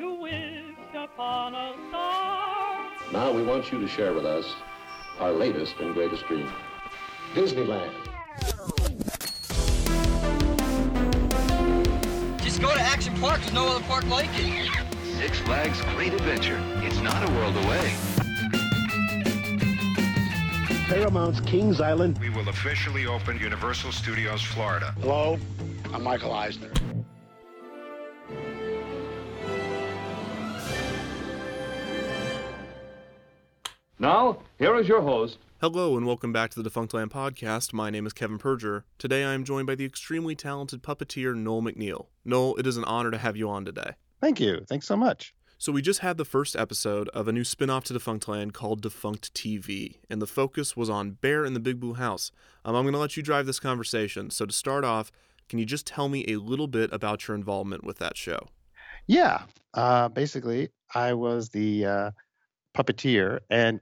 [0.00, 2.88] you wish upon a star.
[3.12, 4.46] Now we want you to share with us
[5.18, 6.50] our latest and greatest dream.
[7.34, 7.92] Disneyland.
[12.42, 13.40] Just go to Action Park.
[13.40, 14.70] There's no other park like it.
[15.18, 16.58] Six Flags Great Adventure.
[16.76, 17.94] It's not a world away.
[20.88, 22.18] Paramount's Kings Island.
[22.18, 24.94] We will officially open Universal Studios Florida.
[25.02, 25.38] Hello,
[25.92, 26.70] I'm Michael Eisner.
[34.00, 35.36] Now, here is your host.
[35.60, 37.74] Hello and welcome back to the Defunctland podcast.
[37.74, 38.84] My name is Kevin Perjurer.
[38.96, 42.06] Today I am joined by the extremely talented puppeteer Noel MacNeal.
[42.24, 43.96] Noel, it is an honor to have you on today.
[44.22, 44.64] Thank you.
[44.66, 45.34] Thanks so much.
[45.58, 49.34] So we just had the first episode of a new spin-off to Defunctland called Defunct
[49.34, 52.32] TV, and the focus was on Bear in the Big Blue House.
[52.64, 54.30] Um, I'm going to let you drive this conversation.
[54.30, 55.12] So to start off,
[55.50, 58.48] can you just tell me a little bit about your involvement with that show?
[59.06, 59.42] Yeah.
[59.74, 62.10] Uh, basically, I was the uh,
[62.74, 63.78] puppeteer, and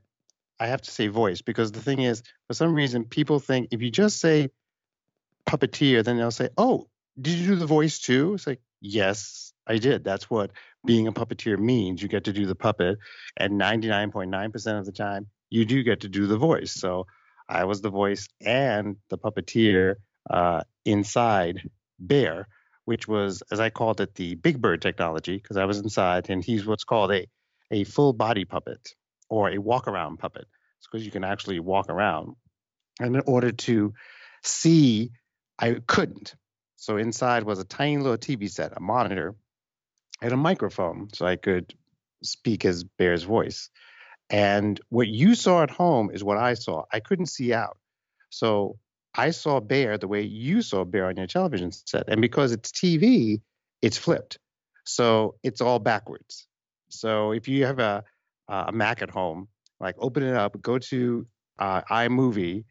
[0.61, 3.83] I have to say voice because the thing is, for some reason, people think if
[3.83, 4.51] you just say
[5.47, 6.89] puppeteer, then they'll say, "Oh,
[7.20, 10.05] did you do the voice too?" It's like, yes, I did.
[10.05, 10.51] That's what
[10.84, 12.03] being a puppeteer means.
[12.03, 12.98] You get to do the puppet,
[13.36, 16.73] and 99.9% of the time, you do get to do the voice.
[16.73, 17.06] So
[17.48, 19.97] I was the voice and the puppeteer
[20.29, 22.48] uh, inside Bear,
[22.84, 26.45] which was, as I called it, the Big Bird technology, because I was inside, and
[26.45, 27.27] he's what's called a
[27.70, 28.95] a full body puppet
[29.29, 30.47] or a walk around puppet.
[30.79, 32.34] It's because you can actually walk around.
[33.01, 33.95] And in order to
[34.43, 35.11] see,
[35.59, 36.35] I couldn't.
[36.77, 39.35] So inside was a tiny little TV set, a monitor,
[40.23, 41.75] and a microphone, so I could
[42.23, 43.70] speak as Bear's voice.
[44.31, 46.85] And what you saw at home is what I saw.
[46.92, 47.79] I couldn't see out.
[48.31, 48.79] So
[49.15, 52.05] I saw Bear the way you saw Bear on your television set.
[52.09, 53.41] And because it's TV,
[53.81, 54.39] it's flipped.
[54.85, 56.47] So it's all backwards.
[56.89, 58.05] So if you have a
[58.49, 59.49] uh, a Mac at home,
[59.81, 61.27] like open it up, go to
[61.59, 62.64] uh, iMovie,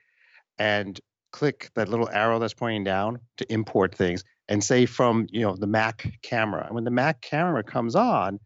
[0.57, 0.99] and
[1.31, 5.55] click that little arrow that's pointing down to import things, and say from you know
[5.55, 6.65] the Mac camera.
[6.65, 8.39] And when the Mac camera comes on,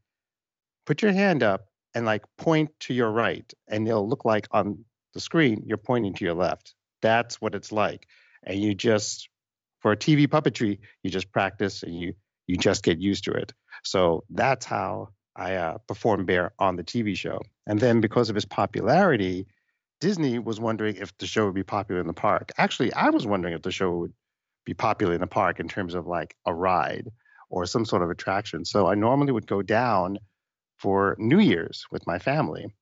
[0.86, 4.84] put your hand up and like point to your right, and it'll look like on
[5.14, 6.74] the screen you're pointing to your left.
[7.02, 8.08] That's what it's like,
[8.44, 9.30] and you just
[9.80, 12.14] for a TV puppetry, you just practice and you
[12.48, 13.54] you just get used to it.
[13.84, 17.42] So that's how I uh, performed Bear on the TV show.
[17.66, 19.48] And then because of his popularity,
[20.00, 22.52] Disney was wondering if the show would be popular in the park.
[22.58, 24.14] Actually, I was wondering if the show would
[24.66, 27.12] be popular in the park in terms of like a ride
[27.50, 28.66] or some sort of attraction.
[28.66, 30.18] So I normally would go down
[30.78, 32.74] for New Year's with my family,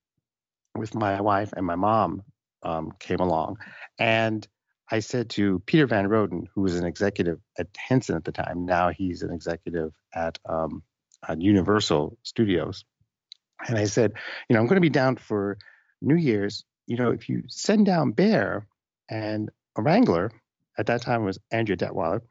[0.74, 2.22] with my wife and my mom
[2.62, 3.58] um, came along.
[3.98, 4.46] And
[4.90, 8.64] I said to Peter Van Roden, who was an executive at Henson at the time,
[8.64, 10.82] now he's an executive at um,
[11.26, 12.84] at Universal Studios.
[13.66, 14.12] And I said,
[14.48, 15.58] you know, I'm going to be down for
[16.00, 16.64] New Year's.
[16.86, 18.66] You know, if you send down Bear
[19.08, 20.32] and a Wrangler,
[20.78, 22.22] at that time was Andrea Detweiler,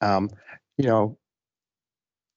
[0.00, 0.30] um,
[0.76, 1.18] you know,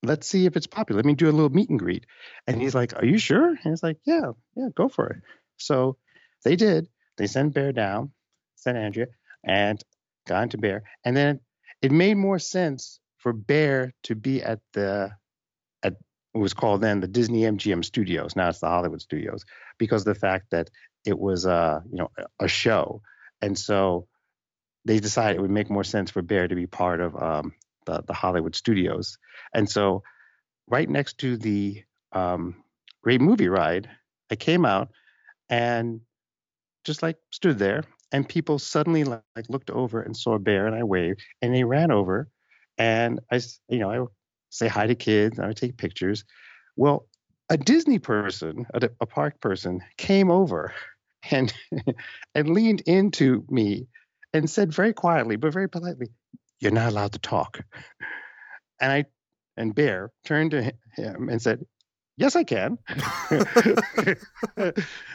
[0.04, 1.00] let's see if it's popular.
[1.00, 2.06] Let me do a little meet and greet.
[2.48, 3.50] And he's like, Are you sure?
[3.50, 5.22] And he's like, Yeah, yeah, go for it.
[5.58, 5.98] So
[6.44, 6.88] they did.
[7.18, 8.12] They sent Bear down,
[8.56, 9.08] sent Andrea,
[9.44, 9.82] and
[10.28, 10.84] got into Bear.
[11.04, 11.40] And then
[11.82, 15.12] it made more sense for Bear to be at the
[16.38, 18.36] it was called then the Disney MGM Studios.
[18.36, 19.44] Now it's the Hollywood Studios
[19.78, 20.70] because of the fact that
[21.06, 23.02] it was uh, you know a show,
[23.42, 24.08] and so
[24.86, 27.54] they decided it would make more sense for Bear to be part of um,
[27.86, 29.18] the the Hollywood Studios.
[29.54, 30.04] And so
[30.68, 32.64] right next to the um,
[33.02, 33.90] Great Movie Ride,
[34.32, 34.90] I came out
[35.50, 36.02] and
[36.84, 40.84] just like stood there, and people suddenly like looked over and saw Bear, and I
[40.84, 42.30] waved, and they ran over,
[42.78, 44.06] and I you know I
[44.50, 46.24] say hi to kids, I would take pictures.
[46.76, 47.08] Well,
[47.50, 50.74] a Disney person, a, a park person, came over
[51.32, 51.54] and
[52.36, 53.88] and leaned into me
[54.34, 56.08] and said very quietly but very politely,
[56.60, 57.60] "You're not allowed to talk."
[58.80, 59.06] And I
[59.56, 61.66] and Bear turned to him and said,
[62.18, 62.78] "Yes, I can."
[63.30, 64.74] and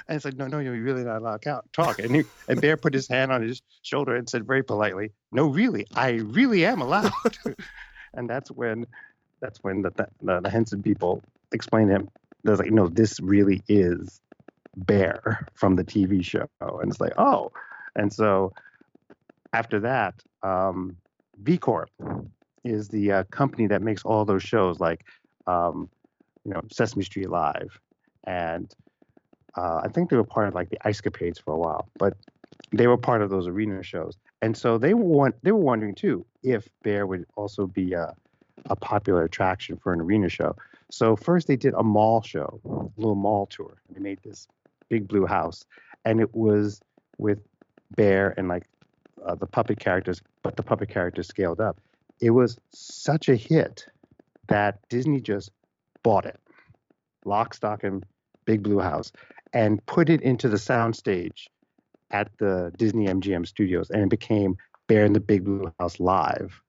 [0.09, 2.95] I said, "No, no, you're really not allowed to talk." And he, and Bear put
[2.95, 7.13] his hand on his shoulder and said very politely, "No, really, I really am allowed."
[8.15, 8.87] and that's when
[9.43, 9.91] that's when the,
[10.23, 11.23] the, the Henson people
[11.53, 12.09] explained to him,
[12.45, 14.21] they're like, no, this really is
[14.75, 16.47] Bear from the TV show.
[16.61, 17.53] And it's like, oh.
[17.95, 18.55] And so
[19.53, 20.97] after that, um,
[21.43, 21.91] VEE Corp
[22.65, 25.05] is the uh, company that makes all those shows like,
[25.47, 25.91] um,
[26.45, 27.79] you know, Sesame Street Live.
[28.25, 28.73] And
[29.57, 32.15] uh, I think they were part of like the Ice Capades for a while, but
[32.71, 34.17] they were part of those arena shows.
[34.41, 38.13] And so they were, they were wondering too if Bear would also be uh,
[38.67, 40.57] a popular attraction for an arena show.
[40.91, 43.81] So first they did a mall show, a little mall tour.
[43.91, 44.47] They made this
[44.89, 45.65] big blue house,
[46.05, 46.81] and it was
[47.19, 47.39] with
[47.97, 48.65] Bear and like
[49.25, 51.81] uh, the puppet characters, but the puppet characters scaled up.
[52.21, 53.87] It was such a hit
[54.49, 55.51] that Disney just
[56.03, 56.41] bought it,
[57.25, 58.05] lock, stock, and
[58.45, 59.13] big blue house,
[59.53, 61.47] and put it into the soundstage
[62.11, 64.57] at the Disney MGM studios, and it became
[64.87, 66.61] Bear in the Big Blue House live.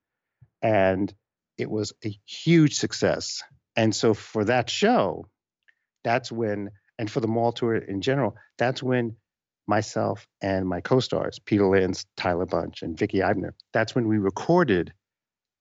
[0.62, 1.14] And
[1.58, 3.44] it was a huge success.
[3.76, 5.28] And so for that show,
[6.04, 9.16] that's when, and for the mall tour in general, that's when
[9.68, 14.94] myself and my co-stars, Peter Linz, Tyler Bunch, and Vicki Eibner, that's when we recorded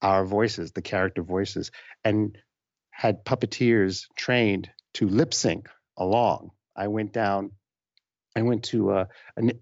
[0.03, 1.71] our voices, the character voices,
[2.05, 2.37] and
[2.91, 6.51] had puppeteers trained to lip sync along.
[6.77, 7.53] I went down,
[8.37, 9.05] I went to uh,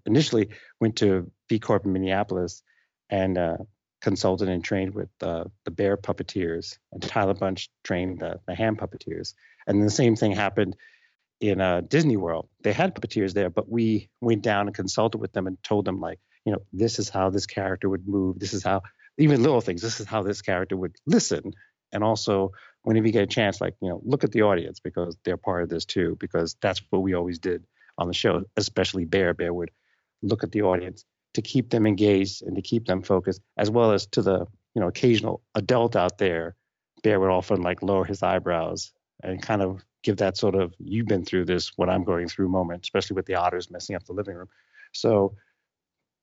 [0.05, 0.49] initially
[0.79, 2.63] went to VEE Corp in Minneapolis
[3.09, 3.57] and uh,
[4.01, 8.75] consulted and trained with uh, the bear puppeteers, and Tyler Bunch trained the, the ham
[8.75, 9.33] puppeteers.
[9.67, 10.75] And the same thing happened
[11.39, 12.49] in uh, Disney World.
[12.63, 15.99] They had puppeteers there, but we went down and consulted with them and told them
[15.99, 18.39] like, you know, this is how this character would move.
[18.39, 18.81] This is how
[19.17, 19.81] even little things.
[19.81, 21.53] This is how this character would listen.
[21.91, 22.51] And also,
[22.83, 25.63] whenever you get a chance, like you know, look at the audience because they're part
[25.63, 26.17] of this too.
[26.19, 27.63] Because that's what we always did
[27.97, 29.33] on the show, especially Bear.
[29.33, 29.71] Bear would
[30.23, 33.91] look at the audience to keep them engaged and to keep them focused, as well
[33.91, 34.45] as to the
[34.75, 36.55] you know occasional adult out there.
[37.03, 38.91] Bear would often like lower his eyebrows
[39.23, 42.49] and kind of give that sort of "you've been through this, what I'm going through"
[42.49, 44.49] moment, especially with the otters messing up the living room.
[44.93, 45.35] So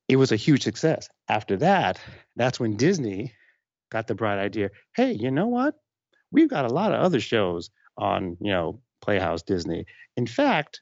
[0.07, 1.07] it was a huge success.
[1.27, 1.99] After that,
[2.35, 3.33] that's when Disney
[3.91, 4.69] got the bright idea.
[4.95, 5.75] Hey, you know what?
[6.31, 9.85] We've got a lot of other shows on you know Playhouse Disney.
[10.15, 10.81] In fact,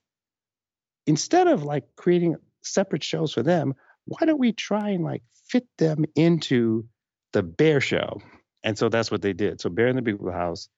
[1.06, 3.74] instead of like creating separate shows for them,
[4.08, 6.86] why don't we try and like fit them into
[7.34, 8.22] the Bear Show?
[8.64, 9.62] And so that's what they did.
[9.62, 10.70] So Bear in the Big Blue House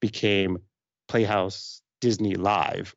[0.00, 0.58] became
[1.08, 2.94] Playhouse Disney Live.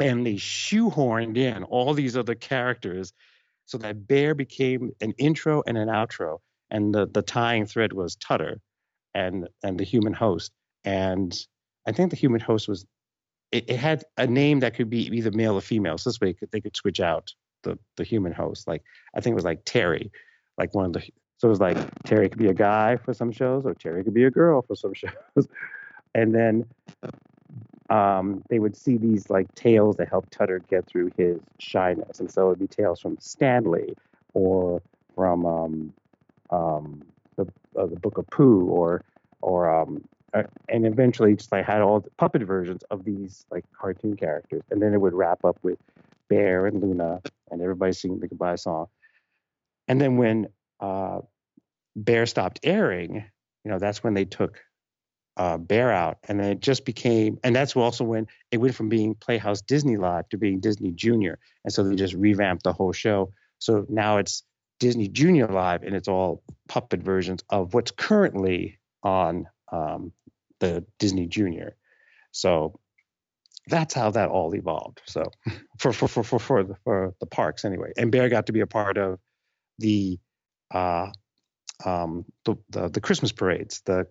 [0.00, 3.12] And they shoehorned in all these other characters
[3.64, 6.38] so that Bear became an intro and an outro.
[6.70, 8.60] And the, the tying thread was Tutter
[9.14, 10.52] and and the human host.
[10.84, 11.34] And
[11.86, 12.84] I think the human host was
[13.52, 15.98] it, it had a name that could be either male or female.
[15.98, 17.32] So this way they could switch out
[17.66, 18.66] the the human host.
[18.66, 18.82] Like
[19.14, 20.10] I think it was like Terry,
[20.56, 21.00] like one of the.
[21.38, 24.14] So it was like Terry could be a guy for some shows, or Terry could
[24.14, 25.46] be a girl for some shows,
[26.14, 26.64] and then
[27.90, 32.30] um, they would see these like tales that help Tutter get through his shyness, and
[32.30, 33.94] so it would be tales from Stanley
[34.32, 34.82] or
[35.14, 35.92] from um,
[36.50, 37.02] um,
[37.36, 37.46] the
[37.78, 39.04] uh, the Book of Pooh or
[39.42, 40.02] or um,
[40.34, 44.62] uh, and eventually just like had all the puppet versions of these like cartoon characters,
[44.70, 45.78] and then it would wrap up with
[46.28, 47.20] Bear and Luna,
[47.50, 48.86] and everybody singing the goodbye song.
[49.88, 50.48] And then when
[50.80, 51.20] uh,
[51.94, 53.24] Bear stopped airing,
[53.64, 54.60] you know, that's when they took
[55.36, 58.88] uh, Bear out, and then it just became, and that's also when it went from
[58.88, 62.92] being Playhouse Disney Live to being Disney Junior, and so they just revamped the whole
[62.92, 63.32] show.
[63.58, 64.42] So now it's
[64.80, 70.12] Disney Junior Live, and it's all puppet versions of what's currently on um,
[70.60, 71.76] the Disney Junior.
[72.32, 72.78] So
[73.66, 75.02] that's how that all evolved.
[75.06, 75.24] So
[75.78, 78.60] for for for for for the, for the parks anyway, and Bear got to be
[78.60, 79.18] a part of
[79.78, 80.18] the
[80.70, 81.10] uh
[81.84, 84.06] um the the, the Christmas parades the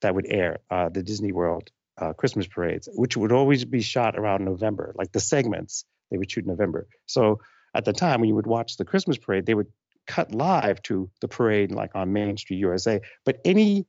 [0.00, 4.18] that would air uh, the Disney World uh, Christmas parades, which would always be shot
[4.18, 6.86] around November, like the segments they would shoot in November.
[7.06, 7.40] So
[7.74, 9.68] at the time when you would watch the Christmas parade, they would
[10.06, 13.86] cut live to the parade like on Main Street USA, but any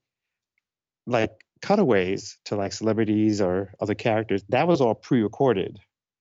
[1.05, 1.31] like
[1.61, 5.79] cutaways to like celebrities or other characters, that was all pre-recorded,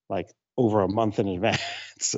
[0.08, 2.14] like over a month in advance,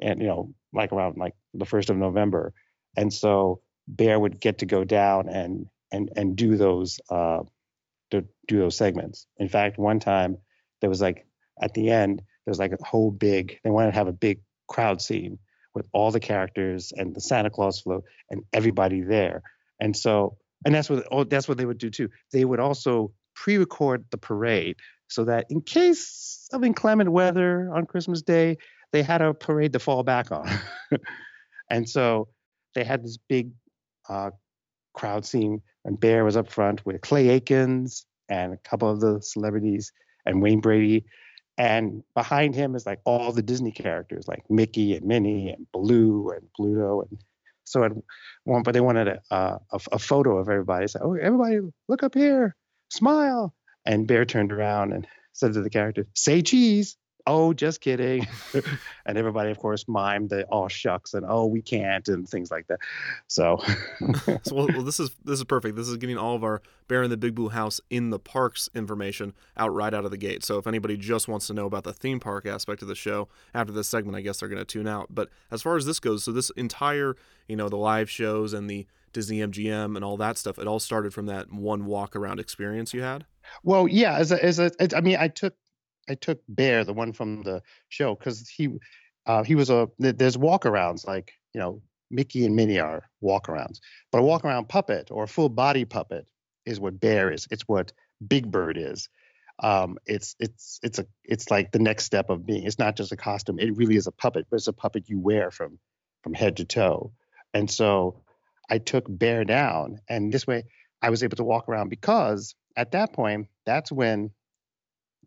[0.00, 2.52] and you know, like around like the first of November,
[2.96, 7.40] and so Bear would get to go down and and and do those uh,
[8.10, 9.26] to do those segments.
[9.38, 10.38] In fact, one time
[10.80, 11.26] there was like
[11.60, 14.40] at the end there was like a whole big they wanted to have a big
[14.68, 15.38] crowd scene
[15.74, 19.42] with all the characters and the Santa Claus float and everybody there,
[19.80, 22.08] and so and that's what oh, that's what they would do too.
[22.32, 24.76] They would also pre-record the parade
[25.08, 28.56] so that in case of inclement weather on Christmas Day,
[28.92, 30.48] they had a parade to fall back on.
[31.70, 32.28] and so
[32.74, 33.50] they had this big
[34.08, 34.30] uh,
[34.94, 39.20] crowd scene, and Bear was up front with Clay Aikens and a couple of the
[39.22, 39.92] celebrities
[40.24, 41.04] and Wayne Brady.
[41.58, 46.30] And behind him is like all the Disney characters like Mickey and Minnie and Blue
[46.30, 47.18] and Pluto and
[47.66, 47.92] so at
[48.44, 50.86] one, but they wanted a, a, a photo of everybody.
[50.88, 51.58] So, oh, everybody,
[51.88, 52.56] look up here,
[52.90, 53.54] smile.
[53.84, 56.96] And Bear turned around and said to the character, "Say cheese."
[57.26, 58.26] Oh, just kidding.
[59.06, 62.66] and everybody, of course, mimed the oh shucks and oh we can't and things like
[62.68, 62.78] that.
[63.26, 63.62] So,
[64.42, 65.76] so well, well, this is this is perfect.
[65.76, 68.68] This is getting all of our Bear in the Big Blue House in the parks
[68.74, 70.44] information out right out of the gate.
[70.44, 73.28] So if anybody just wants to know about the theme park aspect of the show
[73.54, 75.08] after this segment, I guess they're going to tune out.
[75.10, 77.16] But as far as this goes, so this entire
[77.48, 80.78] you know the live shows and the Disney MGM and all that stuff, it all
[80.78, 83.24] started from that one walk around experience you had.
[83.62, 85.54] Well, yeah, as a, as a, I mean, I took
[86.08, 88.68] I took Bear, the one from the show, because he
[89.26, 93.80] uh, he was a there's walkarounds like you know Mickey and Minnie are walkarounds,
[94.12, 96.28] but a walkaround puppet or a full body puppet
[96.64, 97.46] is what Bear is.
[97.50, 97.92] It's what
[98.26, 99.08] Big Bird is.
[99.58, 102.64] Um, it's it's it's a it's like the next step of being.
[102.64, 103.58] It's not just a costume.
[103.58, 105.78] It really is a puppet, but it's a puppet you wear from
[106.22, 107.12] from head to toe.
[107.54, 108.22] And so
[108.68, 110.64] I took Bear down, and this way
[111.00, 114.30] I was able to walk around because at that point, that's when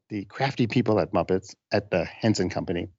[0.09, 2.89] the crafty people at Muppets at the Henson Company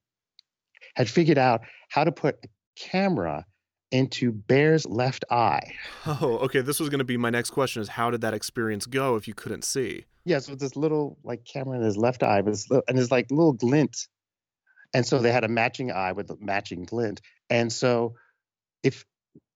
[0.96, 3.44] had figured out how to put a camera
[3.90, 5.72] into Bear's left eye.
[6.06, 6.60] Oh, okay.
[6.60, 9.26] This was going to be my next question: is how did that experience go if
[9.26, 10.04] you couldn't see?
[10.24, 13.30] Yeah, so this little like camera in his left eye, but it's, and it's like
[13.30, 14.06] little glint,
[14.94, 18.14] and so they had a matching eye with a matching glint, and so
[18.82, 19.04] if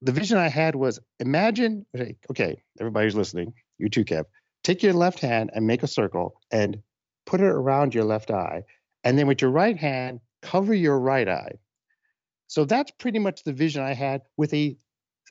[0.02, 1.86] the vision I had was imagine,
[2.30, 4.24] okay, everybody's listening, you too, Kev.
[4.62, 6.82] Take your left hand and make a circle and
[7.26, 8.64] put it around your left eye.
[9.02, 11.58] And then with your right hand, cover your right eye.
[12.46, 14.76] So that's pretty much the vision I had with a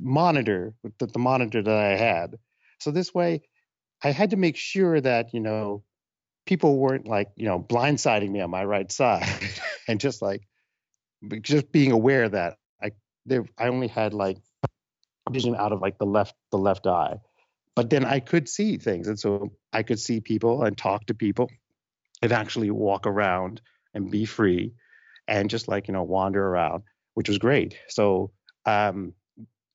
[0.01, 2.38] monitor, with the, the monitor that I had.
[2.79, 3.43] So this way,
[4.03, 5.83] I had to make sure that, you know,
[6.45, 9.25] people weren't like, you know, blindsiding me on my right side
[9.88, 10.41] and just like,
[11.41, 12.91] just being aware that I,
[13.57, 14.39] I only had like
[15.29, 17.19] vision out of like the left, the left eye.
[17.75, 19.07] But then I could see things.
[19.07, 21.50] And so I could see people and talk to people
[22.23, 23.61] and actually walk around
[23.93, 24.73] and be free
[25.27, 26.83] and just like you know wander around
[27.15, 27.77] which was great.
[27.89, 28.31] So
[28.65, 29.13] um,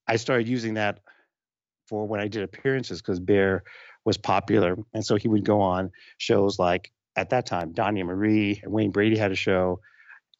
[0.09, 1.01] i started using that
[1.87, 3.63] for when i did appearances because bear
[4.05, 4.77] was popular.
[4.95, 8.91] And so he would go on shows like at that time donny marie and wayne
[8.91, 9.81] brady had a show.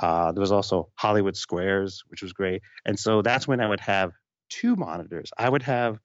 [0.01, 2.63] Uh, there was also hollywood squares which was great.
[2.87, 4.13] And so that's when i would have
[4.49, 5.31] two monitors.
[5.37, 5.99] I would have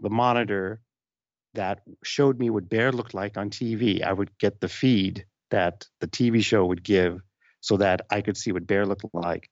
[0.00, 0.80] the monitor
[1.56, 4.02] that showed me what Bear looked like on TV.
[4.02, 7.20] I would get the feed that the TV show would give
[7.60, 9.50] so that I could see what Bear looked like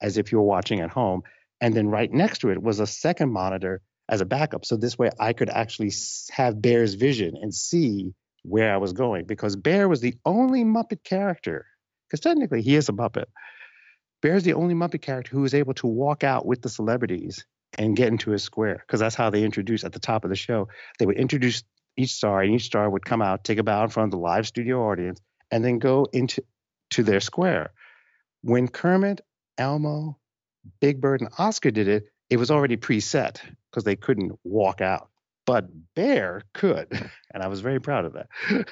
[0.00, 1.22] as if you were watching at home.
[1.60, 4.64] And then right next to it was a second monitor as a backup.
[4.64, 5.92] So this way I could actually
[6.30, 11.02] have Bear's vision and see where I was going because Bear was the only Muppet
[11.02, 11.66] character,
[12.08, 13.26] because technically he is a Muppet.
[14.22, 17.44] Bear's the only Muppet character who was able to walk out with the celebrities
[17.76, 20.36] and get into a square because that's how they introduced at the top of the
[20.36, 20.68] show.
[20.98, 21.62] They would introduce
[21.96, 24.22] each star, and each star would come out, take a bow in front of the
[24.24, 26.42] live studio audience, and then go into
[26.90, 27.72] to their square.
[28.42, 29.20] When Kermit,
[29.58, 30.18] Elmo,
[30.80, 33.40] Big Bird, and Oscar did it, it was already preset
[33.70, 35.08] because they couldn't walk out.
[35.46, 36.88] But Bear could,
[37.32, 38.66] and I was very proud of that.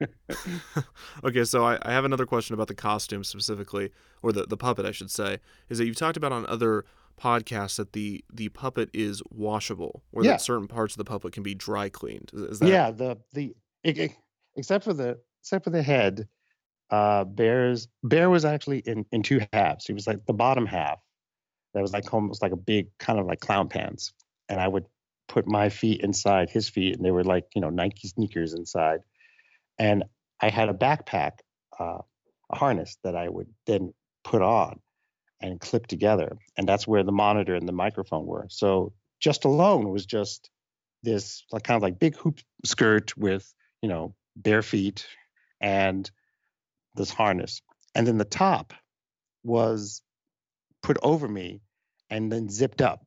[1.24, 3.90] okay, so I, I, have another question about the costume specifically,
[4.22, 5.38] or the, the puppet, I should say.
[5.68, 6.84] Is that you've talked about on other
[7.20, 10.32] podcast that the the puppet is washable, or yeah.
[10.32, 12.30] that certain parts of the puppet can be dry cleaned.
[12.32, 12.90] Is, that yeah?
[12.90, 13.54] The the
[14.54, 16.28] except for the except for the head,
[16.90, 19.86] uh, Bear's Bear was actually in in two halves.
[19.86, 20.98] He was like the bottom half
[21.74, 24.12] that was like almost like a big kind of like clown pants,
[24.48, 24.86] and I would
[25.28, 29.00] put my feet inside his feet, and they were like you know Nike sneakers inside,
[29.78, 30.04] and
[30.40, 31.32] I had a backpack,
[31.78, 31.98] uh,
[32.50, 33.92] a harness that I would then
[34.24, 34.80] put on
[35.40, 36.38] and clipped together.
[36.56, 38.46] And that's where the monitor and the microphone were.
[38.50, 40.50] So just alone was just
[41.02, 45.06] this like kind of like big hoop skirt with, you know, bare feet
[45.60, 46.10] and
[46.96, 47.62] this harness.
[47.94, 48.74] And then the top
[49.42, 50.02] was
[50.82, 51.62] put over me
[52.10, 53.04] and then zipped up.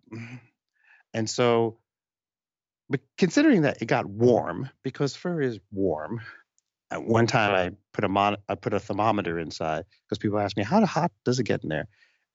[1.14, 1.78] And so
[2.90, 6.22] but considering that it got warm because fur is warm.
[6.92, 10.56] At one time I put a mon- I put a thermometer inside because people ask
[10.56, 11.88] me how hot does it get in there?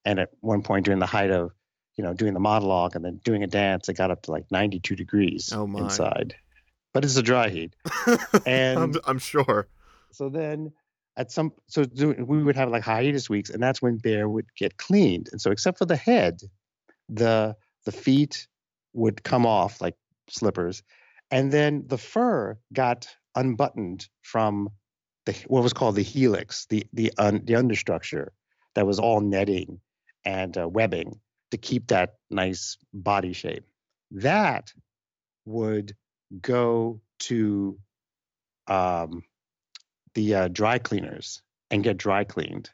[0.05, 1.51] And at one point during the height of,
[1.95, 4.45] you know, doing the monologue and then doing a dance, it got up to like
[4.51, 6.35] 92 degrees oh inside.
[6.93, 7.75] But it's a dry heat.
[8.45, 9.67] And I'm, I'm sure.
[10.11, 10.71] So then
[11.19, 14.77] at some so we would have like hiatus weeks and that's when bear would get
[14.77, 16.41] cleaned and so except for the head
[17.09, 18.47] the the feet
[18.93, 19.95] would come off like
[20.29, 20.81] slippers
[21.29, 24.69] and then the fur got unbuttoned from
[25.25, 28.29] the what was called the helix the the un, the understructure
[28.75, 29.79] that was all netting
[30.25, 31.19] and uh, webbing
[31.51, 33.65] to keep that nice body shape.
[34.11, 34.71] That
[35.45, 35.95] would
[36.41, 37.77] go to
[38.67, 39.23] um,
[40.13, 42.69] the uh, dry cleaners and get dry cleaned.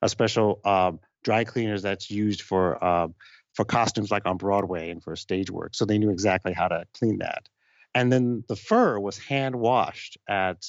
[0.00, 3.14] A special um, dry cleaners that's used for um,
[3.54, 5.74] for costumes like on Broadway and for stage work.
[5.74, 7.48] So they knew exactly how to clean that.
[7.94, 10.66] And then the fur was hand washed at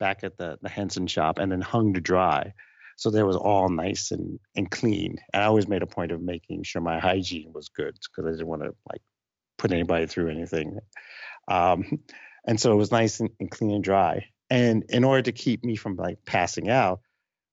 [0.00, 2.52] back at the, the Henson shop and then hung to dry.
[2.96, 5.18] So there was all nice and, and clean.
[5.32, 8.32] And I always made a point of making sure my hygiene was good because I
[8.32, 9.02] didn't want to like
[9.58, 10.78] put anybody through anything.
[11.48, 12.00] Um,
[12.46, 14.26] and so it was nice and, and clean and dry.
[14.50, 17.00] And in order to keep me from like passing out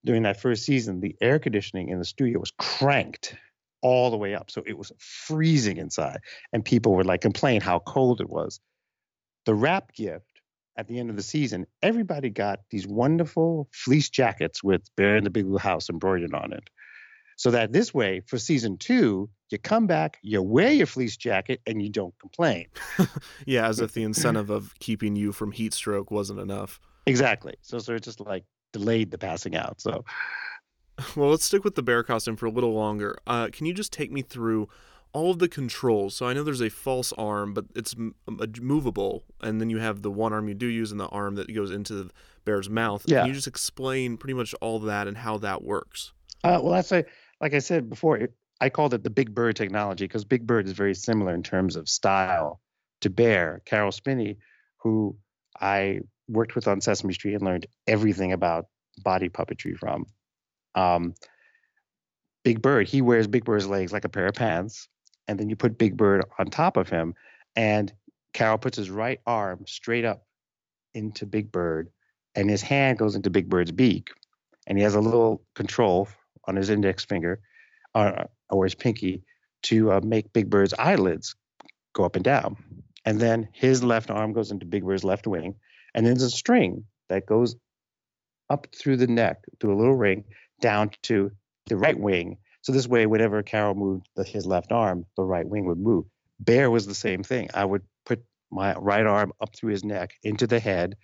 [0.03, 3.35] during that first season, the air conditioning in the studio was cranked
[3.81, 4.51] all the way up.
[4.51, 6.19] So it was freezing inside.
[6.53, 8.59] And people would like complain how cold it was.
[9.45, 10.30] The wrap gift
[10.77, 15.23] at the end of the season, everybody got these wonderful fleece jackets with Bear in
[15.23, 16.69] the Big Blue House embroidered on it.
[17.35, 21.59] So that this way, for season two, you come back, you wear your fleece jacket,
[21.65, 22.67] and you don't complain.
[23.45, 26.79] yeah, as if the incentive of keeping you from heat stroke wasn't enough.
[27.07, 27.55] Exactly.
[27.61, 29.81] So, so it just like delayed the passing out.
[29.81, 30.05] So,
[31.15, 33.17] well, let's stick with the bear costume for a little longer.
[33.25, 34.69] Uh, can you just take me through
[35.13, 36.15] all of the controls?
[36.15, 37.95] So I know there's a false arm, but it's
[38.59, 41.53] movable, and then you have the one arm you do use and the arm that
[41.53, 42.11] goes into the
[42.45, 43.03] bear's mouth.
[43.07, 43.21] Yeah.
[43.21, 46.13] Can you just explain pretty much all that and how that works?
[46.43, 47.05] Uh, well, that's a,
[47.39, 50.65] like I said before, it, I called it the Big Bird technology because Big Bird
[50.65, 52.61] is very similar in terms of style
[53.01, 53.61] to Bear.
[53.65, 54.37] Caroll Spinney,
[54.77, 55.15] who
[55.59, 58.65] I worked with on Sesame Street and learned everything about
[59.03, 60.05] body puppetry from.
[60.75, 61.15] Um,
[62.43, 64.87] Big Bird, he wears Big Bird's legs like a pair of pants,
[65.31, 67.15] and then you put Big Bird on top of him,
[67.55, 67.91] and
[68.33, 70.25] Caroll puts his right arm straight up
[70.93, 71.89] into Big Bird,
[72.35, 74.09] and his hand goes into Big Bird's beak,
[74.67, 76.09] and he has a little control
[76.49, 77.39] on his index finger
[77.95, 79.23] uh, or his pinky
[79.63, 81.33] to uh, make Big Bird's eyelids
[81.93, 82.57] go up and down.
[83.05, 85.55] And then his left arm goes into Big Bird's left wing,
[85.95, 87.55] and then there's a string that goes
[88.49, 90.25] up through the neck through a little ring
[90.59, 91.31] down to
[91.67, 92.37] the right wing.
[92.61, 96.05] So this way, whenever Caroll moved the, his left arm, the right wing would move.
[96.39, 97.49] Bear was the same thing.
[97.53, 100.95] I would put my right arm up through his neck into the head,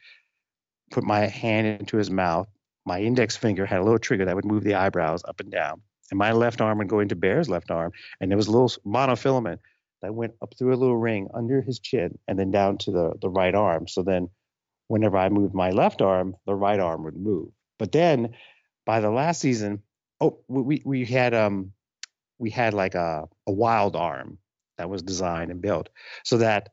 [0.91, 2.47] put my hand into his mouth.
[2.85, 5.81] My index finger had a little trigger that would move the eyebrows up and down.
[6.09, 7.91] And my left arm would go into Bear's left arm.
[8.21, 9.59] And there was a little monofilament
[10.01, 13.13] that went up through a little ring under his chin and then down to the,
[13.19, 13.87] the right arm.
[13.87, 14.29] So then
[14.87, 17.49] whenever I moved my left arm, the right arm would move.
[17.77, 18.35] But then
[18.85, 19.83] by the last season,
[20.21, 21.71] oh, we we had um
[22.39, 24.37] we had like a a wild arm
[24.77, 25.89] that was designed and built
[26.23, 26.69] so that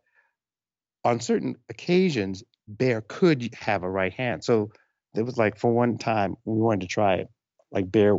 [1.04, 4.42] on certain occasions Bear could have a right hand.
[4.42, 4.70] So
[5.14, 7.28] it was like for one time we wanted to try it.
[7.70, 8.18] Like Bear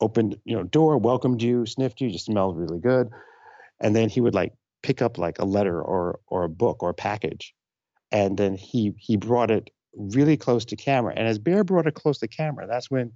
[0.00, 3.10] opened, you know, door, welcomed you, sniffed you, just smelled really good,
[3.80, 6.90] and then he would like pick up like a letter or or a book or
[6.90, 7.54] a package,
[8.10, 11.12] and then he he brought it really close to camera.
[11.14, 13.12] And as Bear brought it close to camera, that's when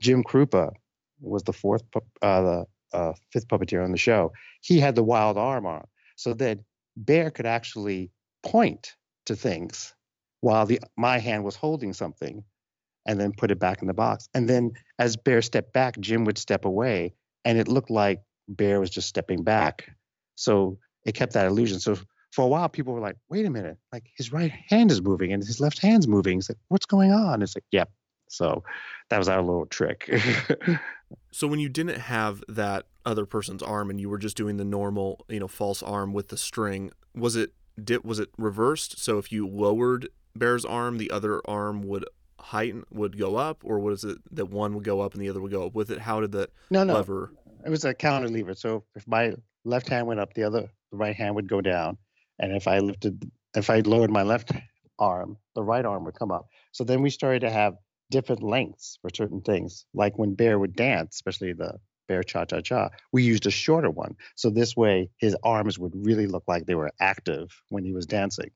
[0.00, 0.72] Jim Kroupa
[1.20, 1.82] was the fourth,
[2.22, 4.32] uh, the uh, fifth puppeteer on the show.
[4.60, 6.58] He had the wild arm on, so that
[6.96, 8.10] Bear could actually
[8.42, 9.94] point to things
[10.40, 12.44] while the my hand was holding something,
[13.06, 14.28] and then put it back in the box.
[14.34, 18.80] And then as Bear stepped back, Jim would step away, and it looked like Bear
[18.80, 19.90] was just stepping back.
[20.36, 21.80] So it kept that illusion.
[21.80, 21.96] So
[22.32, 23.78] for a while, people were like, "Wait a minute!
[23.92, 27.12] Like his right hand is moving and his left hand's moving." It's like, "What's going
[27.12, 27.90] on?" It's like, "Yep."
[28.28, 28.62] So
[29.10, 30.10] that was our little trick.
[31.32, 34.64] so when you didn't have that other person's arm and you were just doing the
[34.64, 38.98] normal, you know, false arm with the string, was it did was it reversed?
[38.98, 42.04] So if you lowered Bear's arm, the other arm would
[42.40, 45.40] heighten would go up, or was it that one would go up and the other
[45.40, 46.00] would go up with it?
[46.00, 47.32] How did that no no lever?
[47.64, 48.54] It was a counter lever.
[48.54, 51.98] So if my left hand went up, the other the right hand would go down,
[52.38, 54.52] and if I lifted if I lowered my left
[54.98, 56.48] arm, the right arm would come up.
[56.72, 57.74] So then we started to have
[58.10, 59.84] different lengths for certain things.
[59.94, 61.74] Like when Bear would dance, especially the
[62.06, 64.16] Bear Cha Cha Cha, we used a shorter one.
[64.34, 68.06] So this way his arms would really look like they were active when he was
[68.06, 68.50] dancing.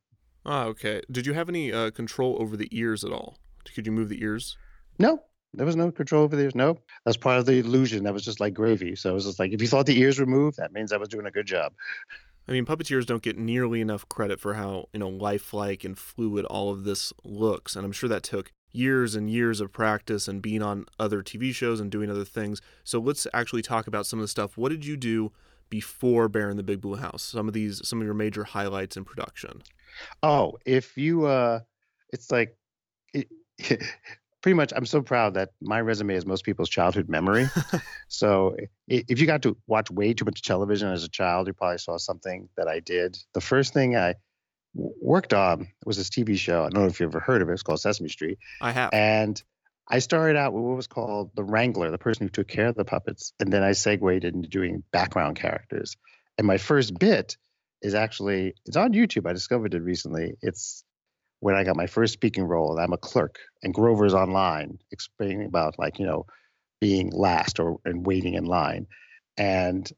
[0.45, 1.03] Ah, okay.
[1.11, 3.39] Did you have any uh, control over the ears at all?
[3.75, 4.57] Could you move the ears?
[4.99, 5.23] No,
[5.55, 6.55] there was no control over the ears.
[6.55, 8.05] No, that's part of the illusion.
[8.05, 8.97] That was just like gravy.
[8.97, 10.97] So it was just like if you thought the ears were moved, that means I
[10.97, 11.73] was doing a good job.
[12.49, 16.45] I mean, puppeteers don't get nearly enough credit for how you know lifelike and fluid
[16.47, 20.43] all of this looks, and I'm sure that took years and years of practice and
[20.43, 22.61] being on other TV shows and doing other things.
[22.85, 24.57] So let's actually talk about some of the stuff.
[24.57, 25.33] What did you do
[25.71, 27.23] before Bear in the Big Blue House?
[27.23, 29.63] Some of these, some of your major highlights in production.
[30.23, 31.61] Oh, if you, uh,
[32.13, 32.57] it's like,
[33.13, 33.29] it,
[34.43, 34.73] pretty much.
[34.75, 37.47] I'm so proud that my resume is most people's childhood memory.
[38.09, 38.57] so
[38.89, 41.97] if you got to watch way too much television as a child, you probably saw
[41.97, 43.17] something that I did.
[43.33, 44.15] The first thing I
[44.75, 46.65] worked on was this TV show.
[46.65, 47.53] I don't know if you ever heard of it.
[47.53, 48.39] It's called Sesame Street.
[48.61, 48.91] I have.
[48.93, 49.43] And
[49.89, 52.77] I started out with what was called the wrangler, the person who took care of
[52.77, 55.97] the puppets, and then I segued into doing background characters.
[56.39, 57.37] And my first bit
[57.83, 59.29] is actually it's on YouTube.
[59.29, 60.35] I discovered it recently.
[60.41, 60.85] It's
[61.41, 65.45] when I got my first speaking role, and I'm a clerk, and Grover's online explaining
[65.45, 66.27] about like you know
[66.81, 68.87] being last or and waiting in line,
[69.37, 69.91] and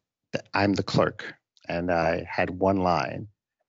[0.52, 1.34] I'm the clerk,
[1.68, 3.28] and I had one line,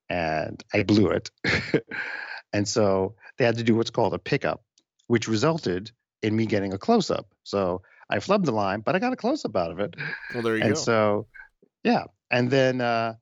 [0.09, 1.29] and I blew it,
[2.53, 4.63] and so they had to do what's called a pickup,
[5.07, 5.91] which resulted
[6.21, 7.27] in me getting a close up.
[7.43, 9.95] So I flubbed the line, but I got a close up out of it.
[10.33, 10.75] Well, there you and go.
[10.75, 11.27] And so,
[11.83, 12.05] yeah.
[12.31, 13.15] And then uh,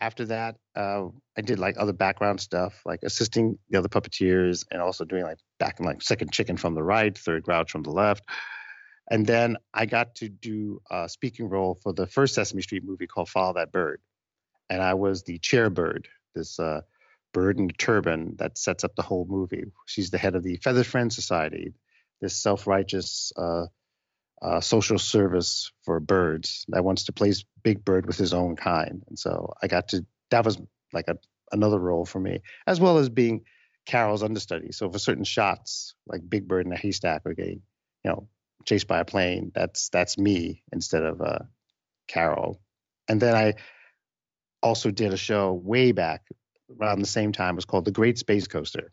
[0.00, 4.80] after that, uh, I did like other background stuff, like assisting the other puppeteers and
[4.80, 7.90] also doing like back and like second chicken from the right, third grouch from the
[7.90, 8.24] left.
[9.10, 13.06] And then I got to do a speaking role for the first Sesame Street movie
[13.06, 14.00] called Follow That Bird.
[14.68, 16.82] And I was the chair bird, this uh,
[17.32, 19.64] bird in a turban that sets up the whole movie.
[19.86, 21.74] She's the head of the Feather Friend Society,
[22.20, 23.66] this self righteous uh,
[24.40, 29.02] uh, social service for birds that wants to place Big Bird with his own kind.
[29.08, 30.58] And so I got to, that was
[30.92, 31.18] like a,
[31.52, 33.44] another role for me, as well as being
[33.86, 34.72] Caroll's understudy.
[34.72, 37.62] So for certain shots, like Big Bird in a haystack or getting,
[38.04, 38.28] you know,
[38.64, 41.38] chased by a plane, that's that's me instead of uh,
[42.08, 42.60] Caroll.
[43.08, 43.54] And then I
[44.66, 46.22] also did a show way back
[46.80, 47.54] around the same time.
[47.54, 48.92] It was called The Great Space Coaster,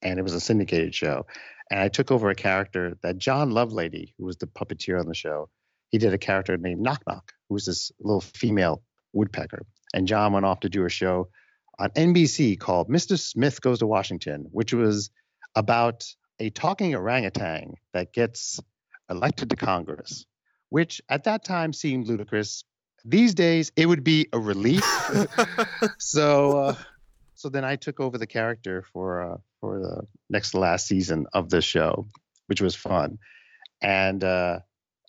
[0.00, 1.26] and it was a syndicated show.
[1.70, 5.14] And I took over a character that John Lovelady, who was the puppeteer on the
[5.14, 5.50] show,
[5.90, 8.82] he did a character named Knock Knock, who was this little female
[9.12, 9.66] woodpecker.
[9.92, 11.28] And John went off to do a show
[11.78, 13.18] on NBC called Mr.
[13.18, 15.10] Smith Goes to Washington, which was
[15.54, 16.06] about
[16.40, 18.60] a talking orangutan that gets
[19.10, 20.24] elected to Congress,
[20.70, 22.64] which at that time seemed ludicrous.
[23.08, 24.82] These days, it would be a relief.
[25.98, 26.74] so, uh,
[27.34, 31.26] so then I took over the character for uh, for the next to last season
[31.32, 32.06] of the show,
[32.46, 33.18] which was fun.
[33.80, 34.60] And uh,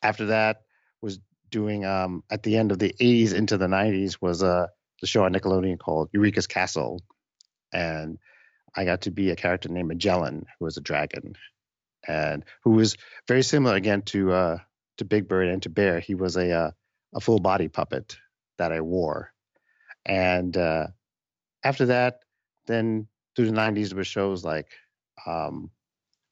[0.04, 0.62] after that,
[1.02, 4.68] was doing um, at the end of the 80s into the 90s was uh,
[5.02, 7.02] the show on Nickelodeon called Eureeka's Castle,
[7.74, 8.20] and
[8.76, 11.36] I got to be a character named Magellan, who was a dragon,
[12.08, 12.96] and who was
[13.28, 14.58] very similar again to uh,
[14.98, 16.00] to Big Bird and to Bear.
[16.00, 16.72] He was a uh,
[17.14, 18.18] a full body puppet
[18.58, 19.32] that I wore,
[20.06, 20.88] and uh,
[21.64, 22.20] after that,
[22.66, 24.68] then through the '90s, there were shows like
[25.26, 25.70] um,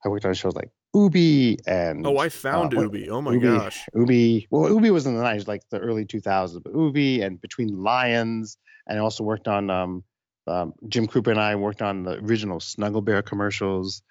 [0.05, 3.09] I worked on shows like Oobi and Oh, I found uh, Oobi.
[3.09, 3.81] Oh my Oobi, gosh.
[3.95, 4.47] Oobi.
[4.49, 8.57] Well, Oobi was in the '90s, like the early 2000s, but Oobi and Between Lions,
[8.87, 10.03] and I also worked on um,
[10.47, 14.01] um, Jim Cooper and I worked on the original Snuggle Bear commercials,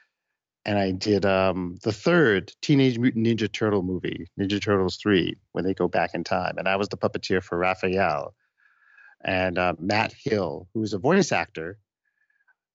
[0.64, 5.64] and I did um, the third Teenage Mutant Ninja Turtle movie, Ninja Turtles 3, when
[5.64, 8.34] they go back in time, and I was the puppeteer for Raphael,
[9.22, 11.78] and uh, Matt Hill, who was a voice actor.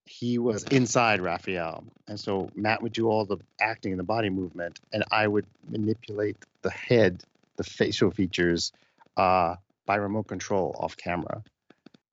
[0.06, 4.30] He was inside Raphael, and so Matt would do all the acting and the body
[4.30, 7.22] movement, and I would manipulate the head,
[7.56, 8.72] the facial features,
[9.16, 11.42] uh, by remote control off camera.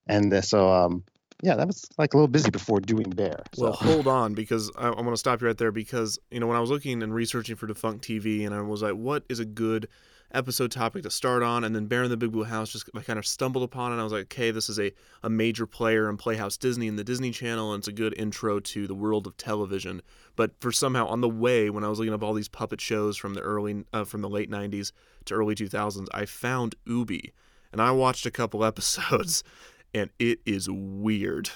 [0.07, 1.03] And so, um,
[1.43, 3.43] yeah, that was like a little busy before doing Bear.
[3.53, 3.63] So.
[3.63, 6.47] Well, hold on because I, I want to stop you right there because you know
[6.47, 9.39] when I was looking and researching for Defunct TV and I was like, what is
[9.39, 9.87] a good
[10.31, 11.63] episode topic to start on?
[11.63, 13.95] And then Bear in the Big Blue House just I kind of stumbled upon it.
[13.95, 16.97] And I was like, okay, this is a a major player in Playhouse Disney and
[16.97, 20.01] the Disney Channel, and it's a good intro to the world of television.
[20.35, 23.15] But for somehow on the way when I was looking up all these puppet shows
[23.15, 24.91] from the early uh, from the late '90s
[25.25, 27.31] to early 2000s, I found Oobi,
[27.71, 29.43] and I watched a couple episodes,
[29.97, 31.49] and it is weird.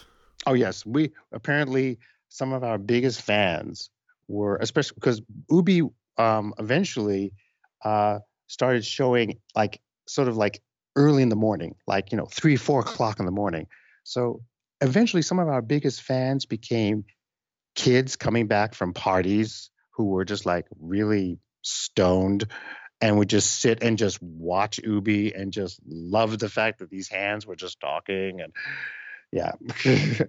[0.45, 1.99] Oh yes, we apparently
[2.30, 3.89] some of our biggest fans
[4.27, 7.34] were especially because Oobi um, eventually
[7.84, 10.62] uh, started showing like sort of like
[10.95, 13.67] early in the morning, like you know three four o'clock in the morning.
[14.04, 14.41] So
[14.82, 17.06] eventually, some of our biggest fans became
[17.75, 22.45] kids coming back from parties who were just like really stoned
[23.01, 27.09] and would just sit and just watch Oobi and just love the fact that these
[27.09, 28.53] hands were just talking and
[29.31, 29.53] yeah.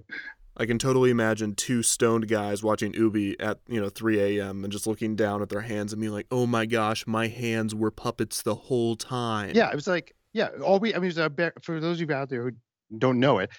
[0.56, 4.64] I can totally imagine two stoned guys watching Oobi at you know 3 a.m.
[4.64, 7.74] and just looking down at their hands and being like, "Oh my gosh, my hands
[7.74, 10.48] were puppets the whole time." yeah, it was like yeah.
[10.62, 12.50] All we I mean, a, for those of you out there who
[12.98, 13.50] don't know it,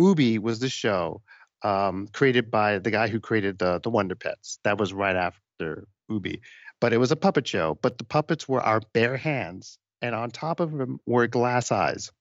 [0.00, 1.20] Oobi was the show
[1.62, 4.58] um, created by the guy who created the the Wonder Pets.
[4.64, 6.40] That was right after Oobi,
[6.80, 7.78] but it was a puppet show.
[7.80, 12.12] But the puppets were our bare hands, and on top of them were glass eyes.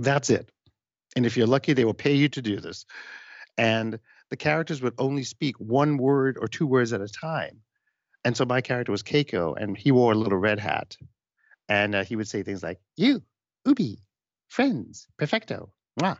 [0.00, 0.50] That's it.
[1.16, 2.86] And if you're lucky, they will pay you to do this.
[3.58, 3.98] And
[4.30, 7.60] the characters would only speak one word or two words at a time.
[8.24, 10.96] And so my character was Kako, and he wore a little red hat.
[11.68, 13.22] And uh, he would say things like, You,
[13.66, 13.98] Oobi,
[14.48, 16.18] friends, perfecto, mwah.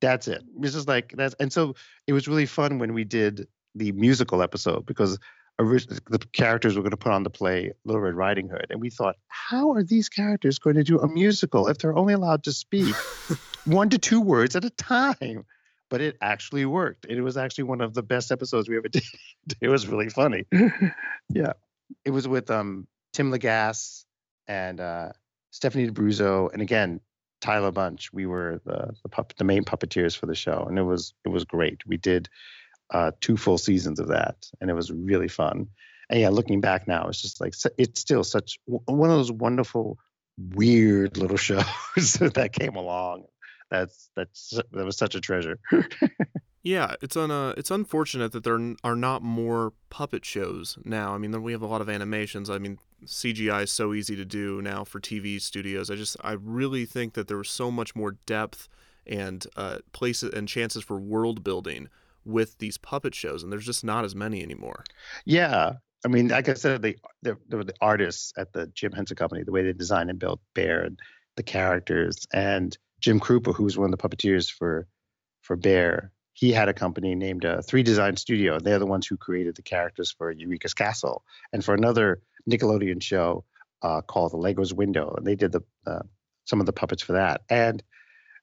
[0.00, 0.42] That's it.
[0.60, 1.76] It's just like that's, and so
[2.08, 5.18] it was really fun when we did the musical episode because
[5.58, 8.90] the characters were going to put on the play Little Red Riding Hood, and we
[8.90, 12.52] thought, how are these characters going to do a musical if they're only allowed to
[12.52, 12.94] speak
[13.64, 15.44] one to two words at a time?
[15.90, 17.04] But it actually worked.
[17.08, 19.04] It was actually one of the best episodes we ever did.
[19.60, 20.46] It was really funny.
[21.28, 21.52] yeah,
[22.04, 24.04] it was with um Tim Lagasse
[24.48, 25.10] and uh,
[25.50, 27.00] Stephanie D'Abruzzo, and again
[27.42, 28.12] Tyler Bunch.
[28.12, 31.28] We were the the, pup, the main puppeteers for the show, and it was it
[31.28, 31.86] was great.
[31.86, 32.30] We did
[32.92, 35.66] uh, two full seasons of that, and it was really fun.
[36.08, 39.98] And yeah, looking back now, it's just like it's still such one of those wonderful,
[40.38, 41.64] weird little shows
[41.96, 43.24] that came along.
[43.70, 45.58] That's that's that was such a treasure.
[46.64, 51.12] Yeah, it's un uh, it's unfortunate that there are not more puppet shows now.
[51.12, 52.48] I mean, we have a lot of animations.
[52.48, 55.90] I mean, CGI is so easy to do now for TV studios.
[55.90, 58.68] I just I really think that there was so much more depth
[59.04, 61.88] and uh, places and chances for world building
[62.24, 64.84] with these puppet shows, and there's just not as many anymore.
[65.24, 69.16] Yeah, I mean, like I said, they they were the artists at the Jim Henson
[69.16, 69.42] Company.
[69.44, 70.98] The way they designed and built Bear and
[71.36, 74.86] the characters, and Jim Kroupa, who was one of the puppeteers for
[75.42, 78.58] for Bear, he had a company named uh, Three Design Studio.
[78.58, 83.44] They're the ones who created the characters for Eureeka's Castle and for another Nickelodeon show
[83.82, 85.14] uh, called Allegra's Window.
[85.16, 86.02] And they did the uh,
[86.44, 87.42] some of the puppets for that.
[87.48, 87.82] And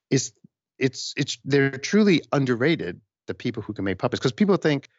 [0.10, 0.32] it's
[0.78, 3.02] it's it's they're truly underrated.
[3.30, 4.89] The people who can make puppets because people think,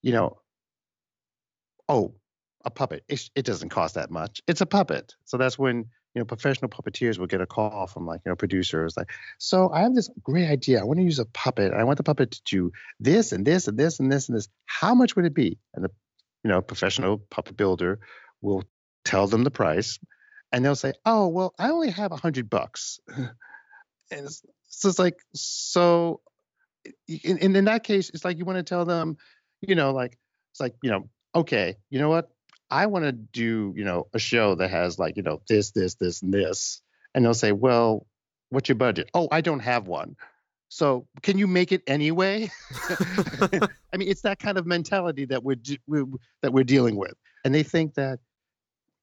[0.00, 0.38] you know,
[1.88, 2.14] oh,
[2.64, 3.04] a puppet.
[3.08, 4.40] It, it doesn't cost that much.
[4.46, 5.14] It's a puppet.
[5.24, 8.36] So that's when you know professional puppeteers will get a call from like you know
[8.36, 10.80] producers like, so I have this great idea.
[10.80, 11.72] I want to use a puppet.
[11.72, 14.48] I want the puppet to do this and this and this and this and this.
[14.66, 15.58] How much would it be?
[15.74, 15.90] And the
[16.44, 17.98] you know professional puppet builder
[18.40, 18.62] will
[19.04, 19.98] tell them the price,
[20.52, 23.00] and they'll say, oh well, I only have a hundred bucks.
[23.16, 23.28] and
[24.10, 26.20] it's, so it's like so.
[27.08, 29.16] In, in that case, it's like you want to tell them,
[29.60, 30.18] you know, like
[30.52, 32.30] it's like you know, okay, you know what?
[32.70, 35.94] I want to do, you know, a show that has like, you know, this, this,
[35.94, 36.80] this, and this.
[37.14, 38.06] And they'll say, well,
[38.48, 39.10] what's your budget?
[39.14, 40.16] Oh, I don't have one.
[40.68, 42.50] So can you make it anyway?
[42.90, 45.56] I mean, it's that kind of mentality that we're
[46.42, 48.18] that we're dealing with, and they think that,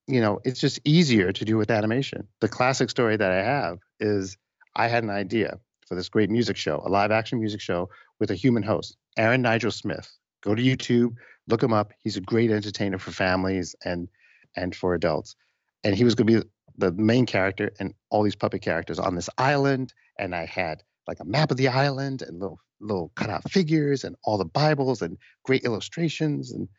[0.08, 2.28] you know, it's just easier to do with animation.
[2.42, 4.38] The classic story that I have is
[4.76, 5.60] I had an idea
[5.92, 9.42] for this great music show, a live action music show with a human host, Aaron
[9.42, 10.10] Nigel Smith.
[10.40, 11.18] Go to YouTube,
[11.50, 11.92] look him up.
[12.00, 14.08] He's a great entertainer for families and
[14.56, 15.36] and for adults.
[15.84, 19.16] And he was going to be the main character and all these puppet characters on
[19.16, 19.94] this island.
[20.18, 24.16] And I had like a map of the island and little little cutout figures and
[24.24, 26.70] all the Bibles and great illustrations and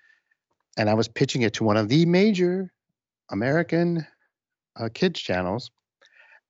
[0.79, 2.72] and I was pitching it to one of the major
[3.29, 4.07] American
[4.75, 5.70] uh, kids channels.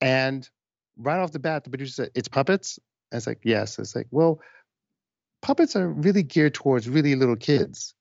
[0.00, 0.48] And
[0.96, 2.78] right off the bat, the producer said, "It's puppets."
[3.12, 4.40] I was like, "Yes." It's like, well,
[5.42, 7.94] puppets are really geared towards really little kids.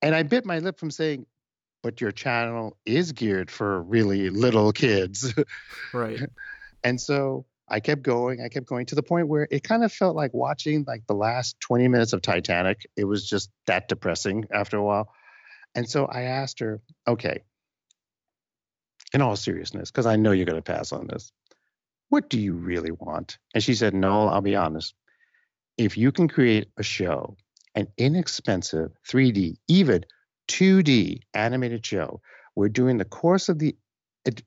[0.00, 1.26] And I bit my lip from saying,
[1.82, 5.34] but your channel is geared for really little kids.
[5.92, 6.20] Right.
[6.84, 9.92] and so I kept going, I kept going to the point where it kind of
[9.92, 12.86] felt like watching like the last 20 minutes of Titanic.
[12.96, 15.12] It was just that depressing after a while.
[15.74, 17.42] And so I asked her, okay,
[19.12, 21.32] in all seriousness, because I know you're going to pass on this,
[22.10, 23.38] what do you really want?
[23.54, 24.94] And she said, no, I'll be honest.
[25.78, 27.36] If you can create a show
[27.74, 30.04] an inexpensive 3D, even
[30.48, 32.20] 2D animated show
[32.54, 33.76] where during the course of the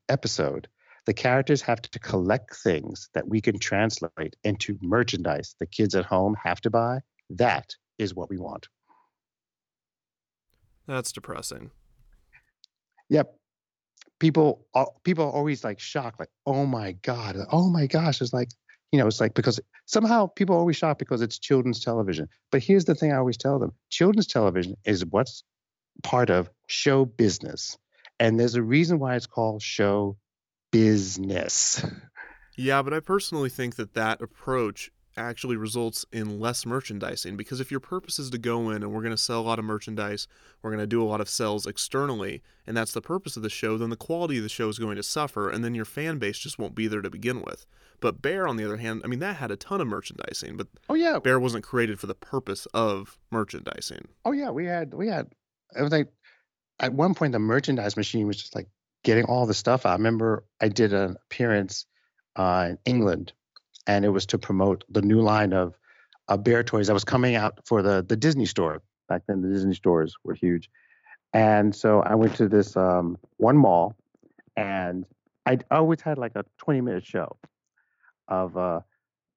[0.10, 0.68] episode,
[1.06, 6.06] the characters have to collect things that we can translate into merchandise the kids at
[6.06, 7.00] home have to buy.
[7.30, 8.68] That is what we want.
[10.86, 11.72] That's depressing.
[13.10, 13.34] Yep.
[14.20, 14.66] People,
[15.04, 18.50] people are always like shocked, like, "Oh my god, uh, oh my gosh!" It's like,
[18.92, 22.30] you know, it's like because somehow people are always shocked because it's children's television.
[22.52, 25.44] But here's the thing I always tell them children's television is what's
[26.04, 27.78] part of show business.
[28.20, 30.18] And there's a reason why it's called show
[30.72, 31.84] business.
[32.56, 37.72] Yeah, but I personally think that that approach actually results in less merchandising because if
[37.72, 40.28] your purpose is to go in and we're going to sell a lot of merchandise,
[40.62, 43.50] we're going to do a lot of sales externally, and that's the purpose of the
[43.50, 46.18] show, then the quality of the show is going to suffer and then your fan
[46.18, 47.66] base just won't be there to begin with.
[48.00, 50.68] But Bear, on the other hand, I mean, that had a ton of merchandising, but
[50.90, 54.08] oh yeah, Bear wasn't created for the purpose of merchandising.
[54.26, 55.28] Oh yeah, we had we had
[55.76, 56.10] it was like
[56.80, 58.68] at one point the merchandise machine was just like
[59.04, 59.92] getting all the stuff out.
[59.92, 61.86] I remember I did an appearance
[62.36, 63.34] uh, in England
[63.88, 65.78] and it was to promote the new line of
[66.28, 68.82] uh, bear toys that was coming out for the the Disney store.
[69.10, 70.70] Back then, the Disney stores were huge,
[71.34, 73.96] and so I went to this um, one mall,
[74.56, 75.06] and
[75.46, 77.38] I always had like a 20 minute show
[78.28, 78.82] of uh,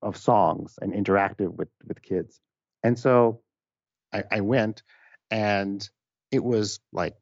[0.02, 2.40] of songs and interactive with with kids,
[2.82, 3.40] and so
[4.12, 4.82] I, I went,
[5.30, 5.88] and
[6.30, 7.14] it was like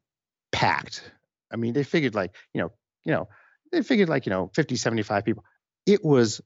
[0.51, 1.11] packed.
[1.51, 2.71] I mean, they figured like, you know,
[3.03, 3.27] you know,
[3.71, 5.43] they figured like, you know, 50, 75 people.
[5.85, 6.41] It was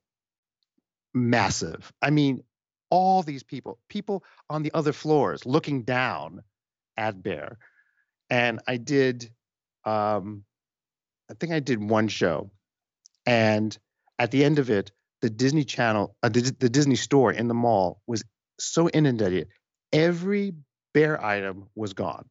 [1.13, 1.91] massive.
[2.01, 2.43] I mean,
[2.89, 6.43] all these people, people on the other floors looking down
[6.97, 7.57] at Bear.
[8.29, 9.31] And I did,
[9.85, 10.43] um,
[11.29, 12.51] I think I did one show.
[13.25, 13.77] And
[14.17, 14.91] at the end of it,
[15.21, 18.23] the Disney Channel, uh, the, the Disney store in the mall was
[18.59, 19.47] so inundated.
[19.91, 20.53] Every
[20.93, 22.27] Bear item was gone.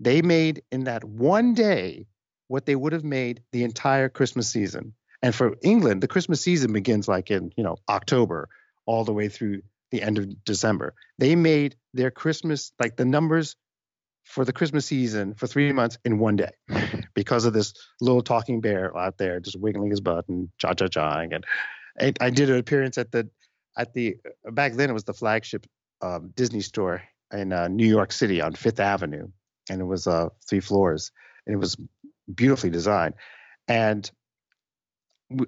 [0.00, 2.06] They made in that one day
[2.48, 4.94] what they would have made the entire Christmas season.
[5.24, 8.50] And for England, the Christmas season begins like in, you know, October
[8.84, 10.92] all the way through the end of December.
[11.16, 13.56] They made their Christmas, like the numbers
[14.24, 16.50] for the Christmas season for three months in one day
[17.14, 20.88] because of this little talking bear out there just wiggling his butt and cha cha
[20.88, 21.32] chaing.
[21.32, 21.46] And
[21.98, 23.30] I, I did an appearance at the,
[23.78, 25.66] at the, back then it was the flagship
[26.02, 29.28] um, Disney store in uh, New York City on Fifth Avenue.
[29.70, 31.12] And it was uh, three floors
[31.46, 31.78] and it was
[32.34, 33.14] beautifully designed.
[33.66, 34.10] And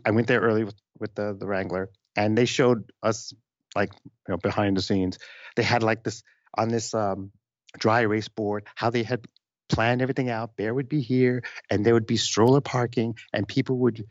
[0.05, 3.33] I went there early with, with the, the Wrangler and they showed us
[3.75, 5.19] like you know behind the scenes.
[5.55, 6.23] They had like this
[6.57, 7.31] on this um,
[7.79, 9.27] dry erase board how they had
[9.69, 10.57] planned everything out.
[10.57, 14.05] Bear would be here, and there would be stroller parking, and people would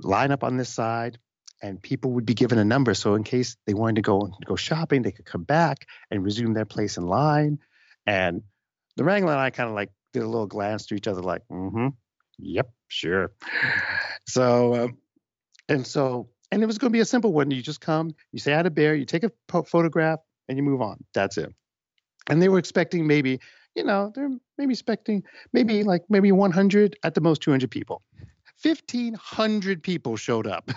[0.00, 1.18] line up on this side,
[1.62, 2.94] and people would be given a number.
[2.94, 6.54] So in case they wanted to go go shopping, they could come back and resume
[6.54, 7.58] their place in line.
[8.06, 8.42] And
[8.96, 11.42] the Wrangler and I kind of like did a little glance to each other, like,
[11.52, 11.88] mm-hmm,
[12.38, 13.32] yep, sure.
[14.26, 14.98] So, um,
[15.70, 17.50] and so and it was going to be a simple one.
[17.50, 20.58] You just come, you say I had a bear, you take a po- photograph, and
[20.58, 21.04] you move on.
[21.14, 21.54] That's it.
[22.28, 23.40] And they were expecting maybe,
[23.74, 28.02] you know, they're maybe expecting maybe like maybe 100 at the most 200 people.
[28.62, 30.70] 1500 people showed up.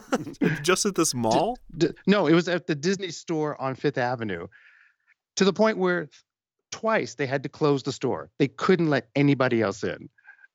[0.62, 1.56] just at this mall?
[1.76, 4.48] D- d- no, it was at the Disney store on Fifth Avenue
[5.36, 6.08] to the point where
[6.72, 8.30] twice they had to close the store.
[8.38, 10.08] They couldn't let anybody else in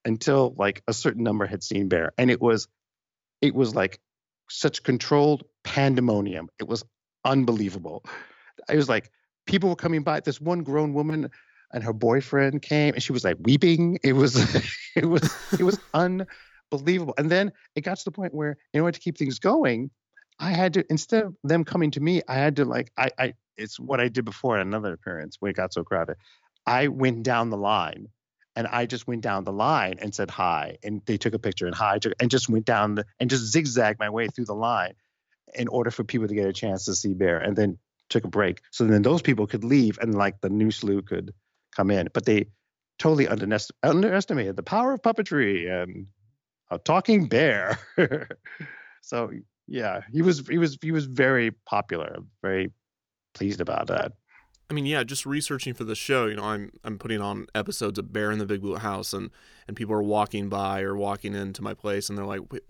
[0.04, 2.12] until like a certain number had seen Bear.
[2.18, 2.68] And it was,
[3.42, 4.00] it was like
[4.50, 6.50] such controlled pandemonium.
[6.60, 6.84] It was
[7.26, 8.04] unbelievable.
[8.70, 9.12] It was like
[9.46, 10.20] people were coming by.
[10.20, 11.30] This one grown woman
[11.74, 14.00] and her boyfriend came, and she was like weeping.
[14.04, 14.36] It was,
[14.96, 15.24] it was,
[15.60, 17.14] it was unbelievable.
[17.18, 19.92] And then it got to the point where, in order to keep things going,
[20.40, 23.34] I had to instead of them coming to me, I had to like I, I
[23.58, 26.18] it's what I did before at another appearance when it got so crowded.
[26.66, 28.08] I went down the line
[28.58, 31.68] and I just went down the line and said hi, and they took a picture
[31.68, 34.96] and hi, and just went down the and just zigzagged my way through the line
[35.54, 37.78] in order for people to get a chance to see Bear, and then
[38.10, 41.34] took a break so then those people could leave and like the new slew could
[41.76, 42.48] come in, but they
[42.98, 46.08] totally underest- underestimated the power of puppetry and
[46.72, 47.78] a talking bear.
[49.02, 49.32] so
[49.68, 52.72] yeah, he was he was he was very popular, very
[53.36, 54.14] pleased about that.
[54.70, 57.98] I mean, yeah, just researching for the show, you know, I'm I'm putting on episodes
[57.98, 59.30] of Bear in the Big Blue House, and
[59.68, 62.64] and people are walking by or walking into my place, and they're like, Wait,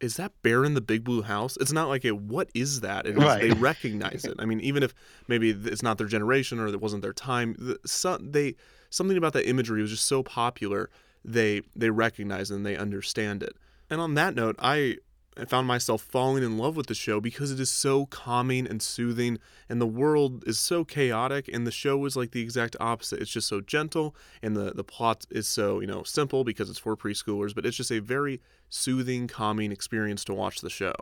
[0.00, 3.06] "Is that Bear in the Big Blue House?" It's not like a "What is that?"
[3.06, 3.40] It is, Right.
[3.40, 4.36] They recognize it.
[4.38, 4.94] I mean, even if
[5.26, 8.54] maybe it's not their generation or it wasn't their time, the, some, they
[8.90, 10.90] something about that imagery was just so popular.
[11.24, 13.56] They they recognize it and they understand it.
[13.88, 14.98] And on that note, I
[15.40, 18.82] I found myself falling in love with the show because it is so calming and
[18.82, 23.20] soothing, and the world is so chaotic, and the show is like the exact opposite.
[23.20, 26.80] It's just so gentle, and the, the plot is so, you know, simple because it's
[26.80, 30.94] for preschoolers, but it's just a very soothing, calming experience to watch the show.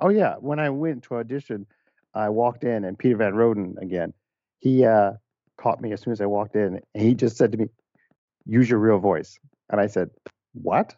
[0.00, 1.64] Oh yeah, when I went to audition,
[2.14, 4.12] I walked in and Peter Van Roden again.
[4.58, 5.12] He uh,
[5.56, 7.66] caught me as soon as I walked in, and he just said to me,
[8.44, 9.38] "Use your real voice."
[9.70, 10.10] And I said,
[10.52, 10.96] "What?"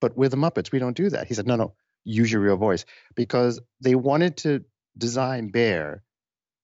[0.00, 1.28] But with the Muppets, we don't do that.
[1.28, 4.64] He said, "No, no, use your real voice," because they wanted to
[4.96, 6.02] design Bear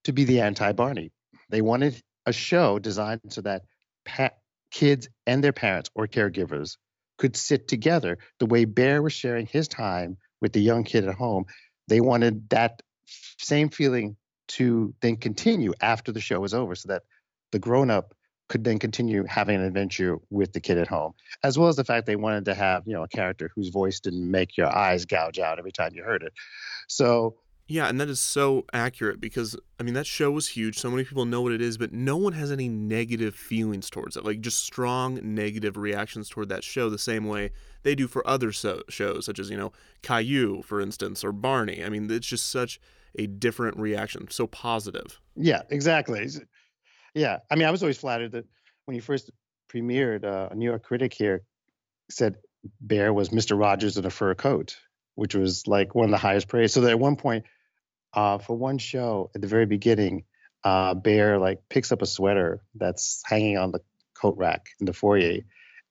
[0.04, 1.12] to be the anti-Barney.
[1.48, 3.62] They wanted a show designed so that
[4.04, 4.30] pa-
[4.70, 6.76] kids and their parents or caregivers
[7.18, 11.14] could sit together the way Bear was sharing his time with the young kid at
[11.14, 11.44] home.
[11.88, 12.82] They wanted that
[13.38, 14.16] same feeling
[14.48, 17.02] to then continue after the show was over so that
[17.52, 18.14] the grown up
[18.50, 21.84] could then continue having an adventure with the kid at home, as well as the
[21.84, 25.06] fact they wanted to have, you know, a character whose voice didn't make your eyes
[25.06, 26.32] gouge out every time you heard it.
[26.88, 27.36] So
[27.68, 30.76] Yeah, and that is so accurate because I mean that show was huge.
[30.78, 34.16] So many people know what it is, but no one has any negative feelings towards
[34.16, 34.24] it.
[34.24, 37.52] Like just strong negative reactions toward that show, the same way
[37.84, 39.70] they do for other so- shows, such as you know
[40.02, 41.84] Caillou, for instance, or Barney.
[41.84, 42.80] I mean, it's just such
[43.16, 45.20] a different reaction, so positive.
[45.36, 46.28] Yeah, exactly.
[47.14, 48.46] Yeah, I mean, I was always flattered that
[48.84, 49.30] when you first
[49.72, 51.42] premiered, uh, a New York critic here
[52.10, 52.36] said
[52.80, 53.58] Bear was Mr.
[53.58, 54.76] Rogers in a fur coat,
[55.14, 56.72] which was like one of the highest praise.
[56.72, 57.44] So that at one point,
[58.12, 60.24] uh, for one show at the very beginning,
[60.64, 63.80] uh, Bear like picks up a sweater that's hanging on the
[64.14, 65.38] coat rack in the foyer,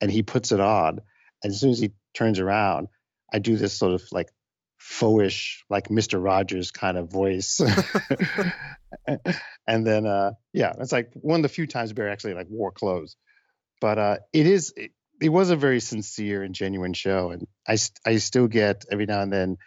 [0.01, 0.99] and he puts it on.
[1.43, 2.88] And as soon as he turns around,
[3.34, 4.30] I do this sort of like
[4.80, 6.23] foish, like Mr.
[6.23, 7.61] Rogers kind of voice.
[9.67, 12.71] and then, uh, yeah, it's like one of the few times Bear actually like wore
[12.71, 13.15] clothes.
[13.82, 17.32] But uh, it is, it, it was a very sincere and genuine show.
[17.32, 19.57] And I, I still get every now and then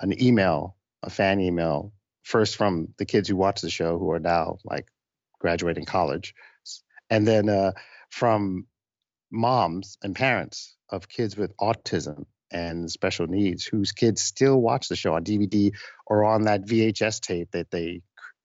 [0.00, 1.92] an email, a fan email,
[2.22, 4.86] first from the kids who watch the show who are now like
[5.40, 6.34] graduating college,
[7.10, 7.72] and then uh,
[8.10, 8.66] from
[9.30, 14.96] moms and parents of kids with autism and special needs whose kids still watch the
[14.96, 15.72] show on DVD
[16.06, 18.02] or on that VHS tape that they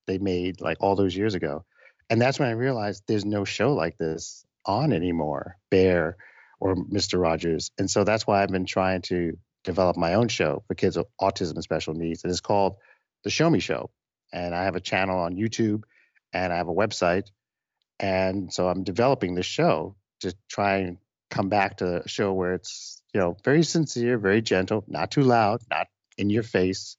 [0.08, 1.66] they made like all those years ago.
[2.10, 6.18] And that's when I realized there's no show like this on anymore, Bear
[6.60, 7.22] or Mr.
[7.22, 7.72] Rogers.
[7.78, 11.08] And so that's why I've been trying to develop my own show for kids with
[11.22, 12.24] autism and special needs.
[12.24, 12.78] And it's called
[13.24, 13.90] The Show Me Show.
[14.32, 15.84] And I have a channel on YouTube
[16.34, 17.28] and I have a website.
[18.00, 20.98] And so I'm developing this show to try and
[21.30, 25.24] come back to a show where it's, you know, very sincere, very gentle, not too
[25.24, 25.88] loud, not
[26.20, 26.98] in your face,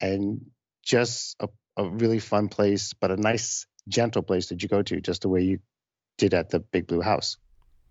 [0.00, 0.52] and
[0.84, 5.00] just a, a really fun place, but a nice, gentle place that you go to,
[5.00, 5.58] just the way you
[6.16, 7.38] did at the Big Blue House.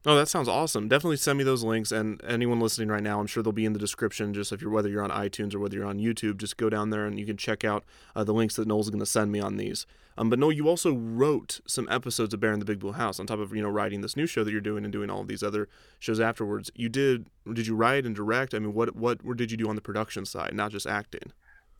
[0.08, 0.88] Oh, that sounds awesome.
[0.88, 1.91] Definitely send me those links.
[1.91, 4.34] And anyone listening right now, I'm sure they'll be in the description.
[4.34, 6.91] Just if you're whether you're on iTunes or whether you're on YouTube, just go down
[6.91, 7.84] there and you can check out
[8.16, 9.86] uh, the links that Noel's going to send me on these.
[10.18, 13.20] Um, but Noel, you also wrote some episodes of Bear in the Big Blue House
[13.20, 15.20] on top of you know writing this new show that you're doing and doing all
[15.20, 15.68] of these other
[15.99, 16.72] shows afterwards.
[16.74, 18.53] You did did you write and direct?
[18.53, 21.34] I mean, what what what did you do on the production side, not just acting?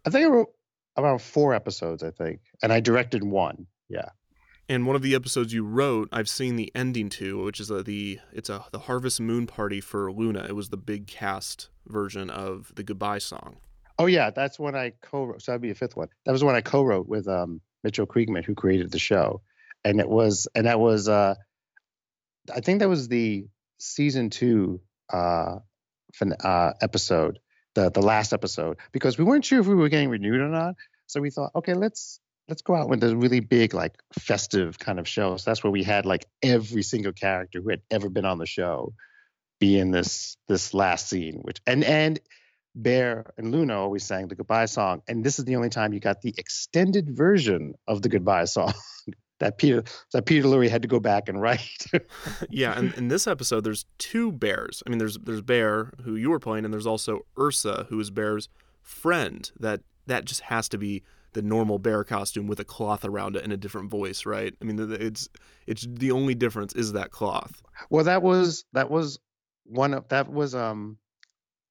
[0.06, 0.50] I think I wrote
[0.98, 2.04] about four episodes.
[2.04, 3.68] I think, and I directed one.
[3.88, 4.10] Yeah.
[4.70, 7.84] And one of the episodes you wrote, I've seen the ending to, which is a,
[7.84, 10.46] the it's a the Harvest Moon Party for Luna.
[10.48, 13.58] It was the big cast version of the Goodbye song.
[13.98, 15.42] Oh yeah, that's when I co-wrote.
[15.42, 16.10] So that'd be a fifth one.
[16.26, 19.42] That was when I co-wrote with um, Mitchell Kriegman, who created the show,
[19.86, 21.36] and it was and that was uh,
[22.54, 23.48] I think that was the
[23.78, 25.60] season two uh,
[26.14, 27.40] fin- uh, episode,
[27.74, 30.76] the the last episode, because we weren't sure if we were getting renewed or not.
[31.06, 35.00] So we thought, okay, let's let's go out with a really big like festive kind
[35.00, 35.38] of show.
[35.38, 38.46] So that's where we had like every single character who had ever been on the
[38.46, 38.94] show
[39.60, 42.20] be in this this last scene, which and and
[42.76, 46.00] Bear and Luna always sang the goodbye song, and this is the only time you
[46.00, 48.74] got the extended version of the goodbye song
[49.40, 49.84] that Peter
[50.14, 51.86] that Peter Lurye had to go back and write.
[52.50, 54.84] yeah, and in this episode, there's two bears.
[54.86, 58.12] I mean, there's there's Bear who you were playing, and there's also Ursa who is
[58.12, 58.48] Bear's
[58.84, 59.52] friend.
[59.60, 61.04] That that just has to be
[61.38, 64.56] the normal bear costume with a cloth around it and a different voice, right?
[64.60, 65.30] I mean, it's
[65.68, 67.62] it's the only difference is that cloth.
[67.92, 69.20] Well, that was that was
[69.64, 70.98] one of that was um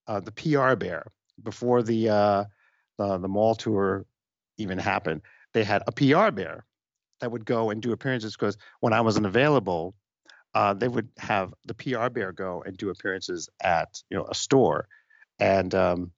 [0.06, 1.10] uh, the PR bear
[1.42, 2.44] before the uh
[2.96, 4.06] the, the mall tour
[4.56, 5.22] even happened.
[5.52, 6.64] They had a PR bear
[7.18, 9.96] that would go and do appearances because when I wasn't available,
[10.54, 14.34] uh, they would have the PR bear go and do appearances at you know a
[14.36, 14.86] store,
[15.40, 16.12] and um,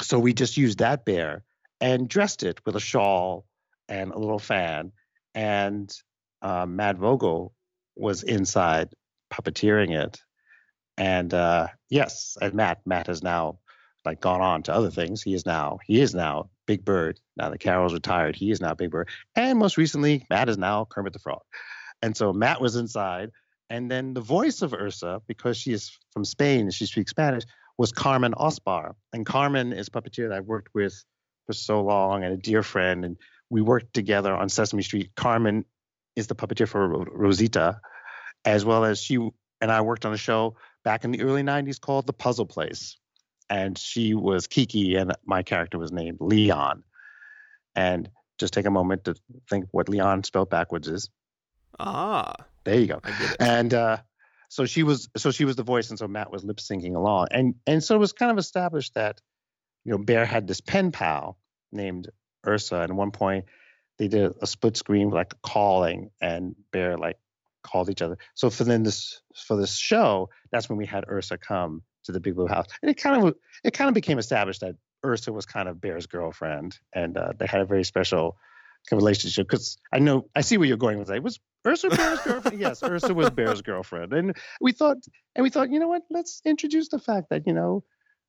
[0.00, 1.44] so we just used that bear
[1.82, 3.44] and dressed it with a shawl
[3.88, 4.92] and a little fan.
[5.34, 5.92] And
[6.40, 7.52] uh, Matt Vogel
[7.96, 8.94] was inside
[9.30, 10.22] puppeteering it.
[10.96, 13.58] And uh, yes, and Matt, Matt has now
[14.04, 15.22] like gone on to other things.
[15.22, 17.18] He is now he is now Big Bird.
[17.36, 19.08] Now that Caroll's retired, he is now Big Bird.
[19.34, 21.42] And most recently, Matt is now Kermit the Frog.
[22.00, 23.30] And so Matt was inside,
[23.70, 27.44] and then the voice of Ursa, because she is from Spain and she speaks Spanish,
[27.78, 28.94] was Carmen Osbahr.
[29.12, 31.04] And Carmen is a puppeteer that I've worked with
[31.52, 33.04] for so long and a dear friend.
[33.04, 33.16] And
[33.50, 35.10] we worked together on Sesame Street.
[35.14, 35.64] Carmen
[36.16, 37.80] is the puppeteer for Rosita,
[38.44, 39.16] as well as she
[39.60, 42.96] and I worked on a show back in the early 90s called The Puzzle Place.
[43.48, 46.84] And she was Kiki, and my character was named Leon.
[47.74, 49.14] And just take a moment to
[49.48, 51.10] think what Leon spelled backwards is.
[51.78, 52.34] Ah.
[52.64, 53.00] There you go.
[53.40, 53.98] And uh,
[54.48, 57.28] so she was so she was the voice, and so Matt was lip syncing along.
[57.30, 59.20] And and so it was kind of established that
[59.84, 61.38] you know, Bear had this pen pal
[61.72, 62.10] named
[62.46, 62.76] Ursa.
[62.76, 63.46] And at one point,
[63.98, 67.18] they did a split screen like calling, and Bear like
[67.62, 68.18] called each other.
[68.34, 72.20] So for then this for this show, that's when we had Ursa come to the
[72.20, 75.46] Big Blue House, and it kind of it kind of became established that Ursa was
[75.46, 78.36] kind of Bear's girlfriend, and uh, they had a very special
[78.88, 79.46] kind of relationship.
[79.46, 81.22] Because I know I see where you're going with that.
[81.22, 82.60] Was Ursa Bear's girlfriend?
[82.60, 84.98] yes, Ursa was Bear's girlfriend, and we thought
[85.36, 86.02] and we thought, you know what?
[86.10, 87.84] Let's introduce the fact that you know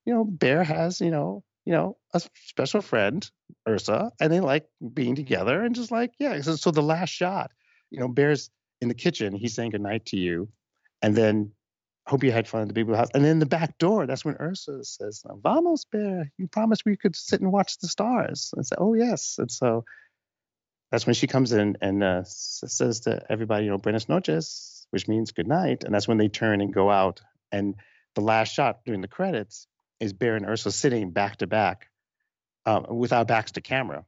[0.05, 3.29] you know, Bear has, you know, you know, a special friend,
[3.67, 6.39] Ursa, and they like being together and just like, yeah.
[6.41, 7.51] So, so the last shot,
[7.89, 8.49] you know, Bear's
[8.81, 10.49] in the kitchen, he's saying goodnight to you,
[11.01, 11.51] and then
[12.05, 13.09] hope you had fun at the Big Blue House.
[13.13, 17.15] And then the back door, that's when Ursa says, Vamos, Bear, you promised we could
[17.15, 18.53] sit and watch the stars.
[18.55, 19.35] And say, oh, yes.
[19.37, 19.85] And so
[20.91, 25.07] that's when she comes in and uh, says to everybody, you know, Buenas noches, which
[25.07, 25.85] means good night.
[25.85, 27.21] And that's when they turn and go out.
[27.51, 27.75] And
[28.15, 29.67] the last shot during the credits
[30.03, 31.87] is Bear and Ursula sitting back to back
[32.65, 34.05] um, with our backs to camera,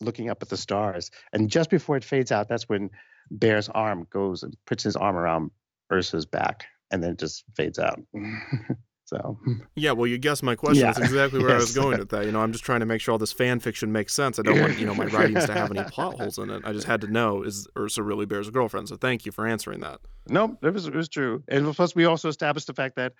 [0.00, 1.10] looking up at the stars.
[1.32, 2.90] And just before it fades out, that's when
[3.36, 5.50] Bear's arm goes and puts his arm around
[5.92, 8.00] Ursula's back, and then it just fades out.
[9.04, 9.38] so
[9.76, 10.84] Yeah, well, you guessed my question.
[10.84, 10.92] Yeah.
[10.92, 12.26] That's exactly where I was going with that.
[12.26, 14.38] You know, I'm just trying to make sure all this fan fiction makes sense.
[14.38, 16.62] I don't want, you know, my writings to have any plot holes in it.
[16.64, 18.88] I just had to know is Ursa really Bear's girlfriend?
[18.88, 20.00] So thank you for answering that.
[20.28, 21.44] no, it was it was true.
[21.48, 23.12] And plus, we also established the fact that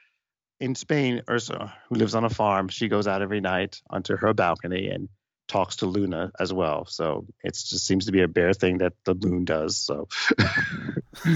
[0.60, 4.34] in Spain, Ursa, who lives on a farm, she goes out every night onto her
[4.34, 5.08] balcony and
[5.48, 6.84] talks to Luna as well.
[6.86, 9.76] So it just seems to be a bear thing that the moon does.
[9.76, 10.08] So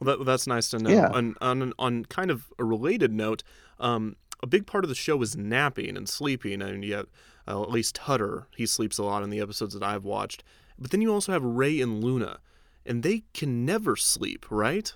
[0.00, 0.90] Well, that, that's nice to know.
[0.90, 1.10] Yeah.
[1.12, 3.42] And on on kind of a related note,
[3.78, 7.06] um, a big part of the show is napping and sleeping, and yet
[7.46, 10.42] uh, at least Tutter he sleeps a lot in the episodes that I've watched.
[10.78, 12.38] But then you also have Ray and Luna,
[12.86, 14.92] and they can never sleep, right?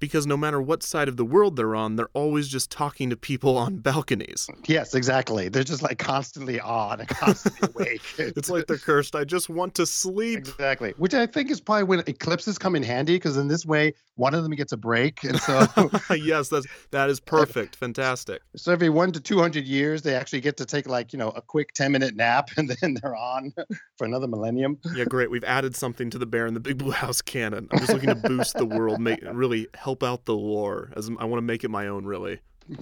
[0.00, 3.16] Because no matter what side of the world they're on, they're always just talking to
[3.16, 4.48] people on balconies.
[4.66, 5.48] yes, exactly.
[5.48, 8.02] They're just like constantly on and constantly awake.
[8.18, 9.16] It's like they're cursed.
[9.16, 10.38] I just want to sleep.
[10.38, 13.94] Exactly, which I think is probably when eclipses come in handy because in this way
[14.14, 15.66] one of them gets a break, and so
[16.14, 18.42] yes, that's that is perfect, fantastic.
[18.56, 21.30] so every one to two hundred years they actually get to take like you know
[21.30, 23.52] a quick ten minute nap, and then they're on
[23.96, 24.78] for another millennium.
[24.94, 25.30] Yeah, great.
[25.30, 27.68] We've added something to the Bear in the Big Blue House canon.
[27.70, 30.92] I'm just looking to boost the world, make really help out the lore.
[30.96, 32.40] As I want to make it my own, really.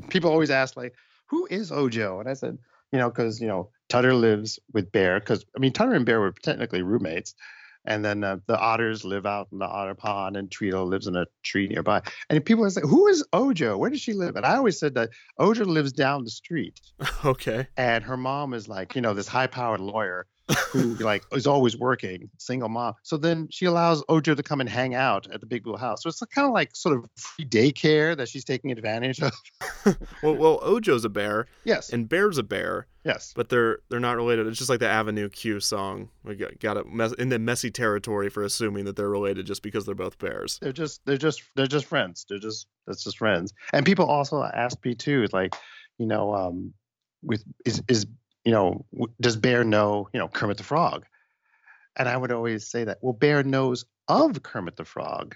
[0.08, 0.94] People always ask like,
[1.26, 2.58] "Who is Ojo?" And I said,
[2.92, 6.20] you know, because you know Tutter lives with Bear, because I mean Tutter and Bear
[6.20, 7.34] were technically roommates.
[7.88, 11.14] And then uh, the otters live out in the otter pond, and Tweedle lives in
[11.14, 12.02] a tree nearby.
[12.28, 13.76] And people are saying, "Who is Ojo?
[13.78, 16.80] Where does she live?" And I always said that Ojo lives down the street.
[17.24, 17.66] Okay.
[17.76, 20.26] and her mom is like you know this high powered lawyer
[20.70, 22.94] who like is always working single mom.
[23.02, 26.02] So then she allows ojo to come and hang out at the big blue house.
[26.02, 29.32] So it's kind of like sort of free daycare that she's taking advantage of.
[30.22, 31.90] Well, well, Ojo's a bear yes.
[31.90, 33.32] and Bear's a bear, yes.
[33.36, 34.46] but they're they're not related.
[34.46, 36.08] It's just like the Avenue Q song.
[36.24, 39.62] We got, got it mess, in the messy territory for assuming that they're related just
[39.62, 40.58] because they're both bears.
[40.60, 42.26] they're just they're just they're just friends.
[42.28, 43.52] They're just that's just friends.
[43.72, 45.54] And people also ask me too like
[45.98, 46.72] you know um
[47.22, 48.06] with is is
[48.46, 48.86] you know
[49.20, 51.04] does bear know you know kermit the frog?
[51.98, 55.34] And i would always say that well bear knows of kermit the frog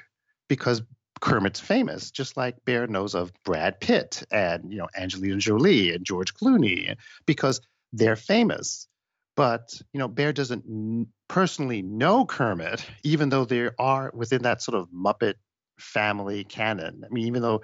[0.49, 0.83] because
[1.21, 6.07] kermit's famous just like bear knows of brad pitt and you know angelina jolie and
[6.07, 6.95] george clooney eh,
[7.27, 7.61] because
[7.93, 8.87] they're famous.
[9.37, 14.77] But you know bear doesn't personally know kermit even though they are within that sort
[14.77, 15.35] of muppet
[15.79, 17.05] family canon.
[17.05, 17.63] I mean even though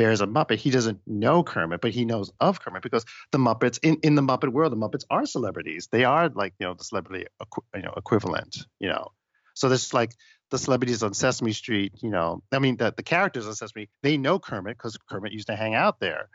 [0.00, 0.56] bear's a muppet.
[0.56, 4.22] He doesn't know kermit but he knows of kermit because the muppets in, in the
[4.22, 5.88] muppet world the muppets are celebrities.
[5.92, 7.26] They are like you know the celebrity
[7.74, 9.08] you know equivalent you know.
[9.54, 10.12] So there's like
[10.50, 14.16] the celebrities on sesame street you know i mean the, the characters on sesame they
[14.16, 16.28] know kermit because kermit used to hang out there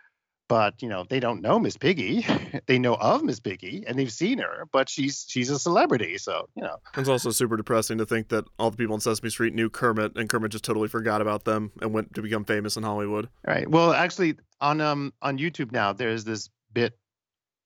[0.47, 2.25] but you know they don't know miss piggy
[2.67, 6.47] they know of miss piggy and they've seen her but she's she's a celebrity so
[6.55, 9.53] you know It's also super depressing to think that all the people on Sesame Street
[9.53, 12.83] knew Kermit, and Kermit just totally forgot about them and went to become famous in
[12.83, 13.29] Hollywood.
[13.45, 13.69] Right.
[13.69, 16.97] Well, actually, on um on YouTube now, there's this bit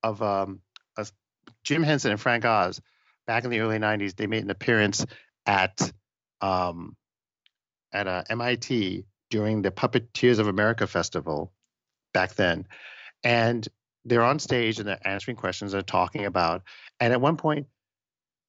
[0.03, 0.61] of um
[0.97, 1.05] a,
[1.63, 2.81] Jim Henson and Frank Oz
[3.27, 4.15] back in the early '90s.
[4.15, 5.05] They made an appearance
[5.45, 5.91] at
[6.41, 6.95] um
[7.93, 11.51] at uh, MIT during the Puppeteers of America festival
[12.13, 12.67] back then,
[13.23, 13.67] and
[14.05, 15.71] they're on stage and they're answering questions.
[15.71, 16.63] They're talking about,
[16.99, 17.67] and at one point,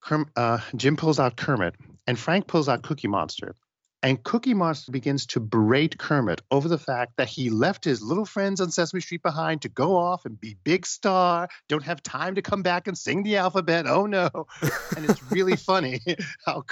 [0.02, 1.74] Kerm, uh, Jim pulls out Kermit,
[2.06, 3.54] and Frank pulls out Cookie Monster.
[4.02, 8.24] And Cookie Monster begins to berate Kermit over the fact that he left his little
[8.24, 12.36] friends on Sesame Street behind to go off and be big star, don't have time
[12.36, 13.86] to come back and sing the alphabet.
[13.86, 14.30] Oh no.
[14.96, 16.00] And it's really funny
[16.46, 16.64] how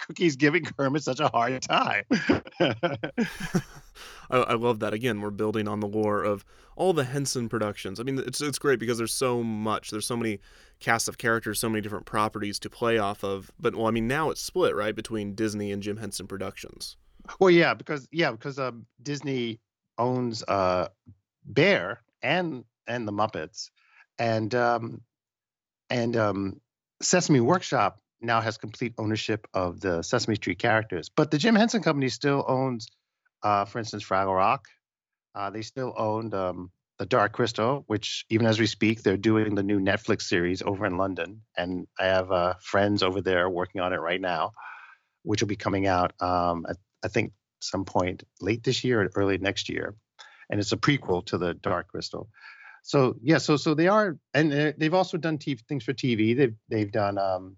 [0.00, 2.04] Cookie's giving Kermit such a hard time.
[4.30, 4.92] I, I love that.
[4.92, 6.44] Again, we're building on the lore of
[6.76, 8.00] all the Henson productions.
[8.00, 9.90] I mean, it's it's great because there's so much.
[9.90, 10.40] There's so many
[10.80, 13.50] casts of characters, so many different properties to play off of.
[13.58, 16.96] But well, I mean, now it's split right between Disney and Jim Henson Productions.
[17.40, 19.60] well, yeah, because yeah, because um, Disney
[19.98, 20.88] owns uh,
[21.44, 23.70] Bear and and the Muppets,
[24.18, 25.00] and um,
[25.90, 26.60] and um,
[27.02, 31.08] Sesame Workshop now has complete ownership of the Sesame Street characters.
[31.08, 32.88] But the Jim Henson Company still owns,
[33.42, 34.66] uh, for instance, Fraggle Rock.
[35.34, 39.54] Uh, they still owned um, the Dark Crystal, which even as we speak, they're doing
[39.54, 43.80] the new Netflix series over in London, and I have uh, friends over there working
[43.80, 44.52] on it right now,
[45.22, 49.10] which will be coming out, um, at, I think, some point late this year or
[49.14, 49.94] early next year,
[50.48, 52.28] and it's a prequel to the Dark Crystal.
[52.82, 56.36] So yeah, so so they are, and uh, they've also done TV, things for TV.
[56.36, 57.56] They've they've done um,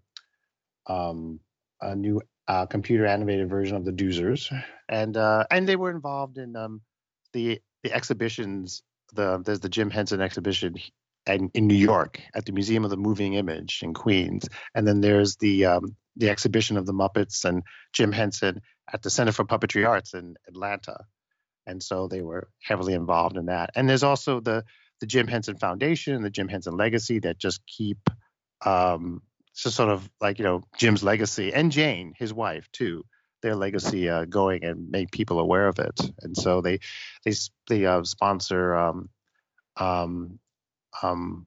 [0.86, 1.40] um,
[1.80, 4.50] a new uh, computer animated version of the Doozers,
[4.88, 6.80] and uh, and they were involved in um,
[7.32, 8.82] the the exhibitions.
[9.14, 10.76] The there's the Jim Henson exhibition
[11.26, 15.00] in, in New York at the Museum of the Moving Image in Queens, and then
[15.00, 18.60] there's the um, the exhibition of the Muppets and Jim Henson
[18.92, 21.04] at the Center for Puppetry Arts in Atlanta,
[21.66, 23.70] and so they were heavily involved in that.
[23.76, 24.64] And there's also the
[25.00, 27.98] the Jim Henson Foundation, the Jim Henson Legacy that just keep
[28.64, 29.22] um,
[29.58, 33.04] so sort of like you know Jim's legacy and Jane, his wife too,
[33.42, 36.00] their legacy uh, going and make people aware of it.
[36.22, 36.78] And so they
[37.24, 37.32] they
[37.68, 39.08] they uh, sponsor um,
[39.76, 40.38] um,
[41.02, 41.46] um,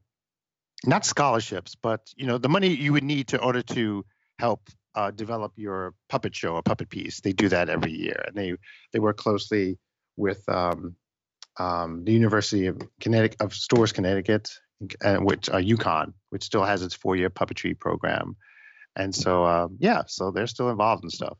[0.85, 4.03] not scholarships, but you know the money you would need to order to
[4.39, 7.21] help uh, develop your puppet show or puppet piece.
[7.21, 8.55] They do that every year, and they
[8.91, 9.79] they work closely
[10.17, 10.97] with um,
[11.57, 14.51] um, the University of Connecticut of Storrs, Connecticut,
[15.03, 18.35] uh, which uh, UConn, which still has its four-year puppetry program,
[18.95, 21.37] and so uh, yeah, so they're still involved in stuff.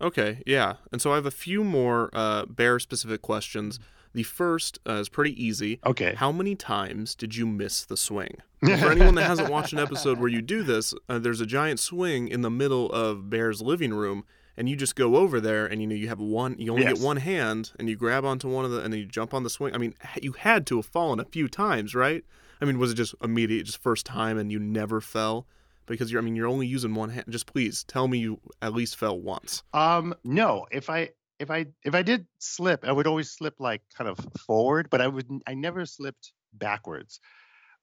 [0.00, 3.78] Okay, yeah, and so I have a few more uh, bear-specific questions.
[4.12, 5.78] The first uh, is pretty easy.
[5.86, 6.14] Okay.
[6.16, 8.36] How many times did you miss the swing?
[8.60, 11.78] For anyone that hasn't watched an episode where you do this, uh, there's a giant
[11.78, 14.24] swing in the middle of Bear's living room,
[14.60, 16.98] and you just go over there, and you know you have one, you only Yes.
[16.98, 19.42] get one hand, and you grab onto one of the, and then you jump on
[19.42, 19.74] the swing.
[19.74, 22.22] I mean, you had to have fallen a few times, right?
[22.60, 25.46] I mean, was it just immediate, just first time, and you never fell?
[25.86, 27.24] Because you're, I mean, you're only using one hand.
[27.30, 29.62] Just please tell me you at least fell once.
[29.72, 33.82] Um, no, if I if I if I did slip, I would always slip like
[33.96, 37.18] kind of forward, but I would I never slipped backwards.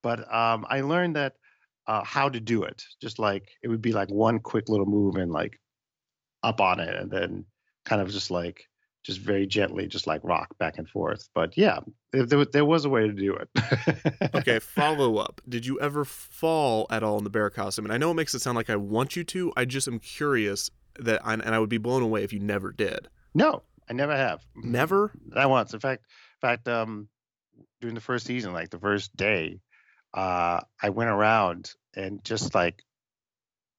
[0.03, 1.36] But um, I learned that
[1.88, 2.84] uh, how to do it.
[3.01, 5.59] Just like it would be like one quick little move and like
[6.47, 7.45] up on it, and then
[7.85, 8.67] kind of just like
[9.03, 11.29] just very gently, just like rock back and forth.
[11.33, 11.79] But yeah,
[12.11, 13.49] there there, was- a way to do it.
[14.35, 15.41] Okay, follow up.
[15.47, 17.85] Did you ever fall at all in the bear costume?
[17.85, 19.51] And I know it makes it sound like I want you to.
[19.57, 20.69] I just am curious
[20.99, 23.07] that, I, and I would be blown away if you never did.
[23.33, 24.45] no, I never have.
[24.55, 25.11] Never.
[25.27, 25.73] Not once.
[25.73, 26.03] In fact,
[26.41, 27.07] in fact, um,
[27.81, 29.59] during the first season, like the first day,
[30.13, 32.83] uh, I went around and just like,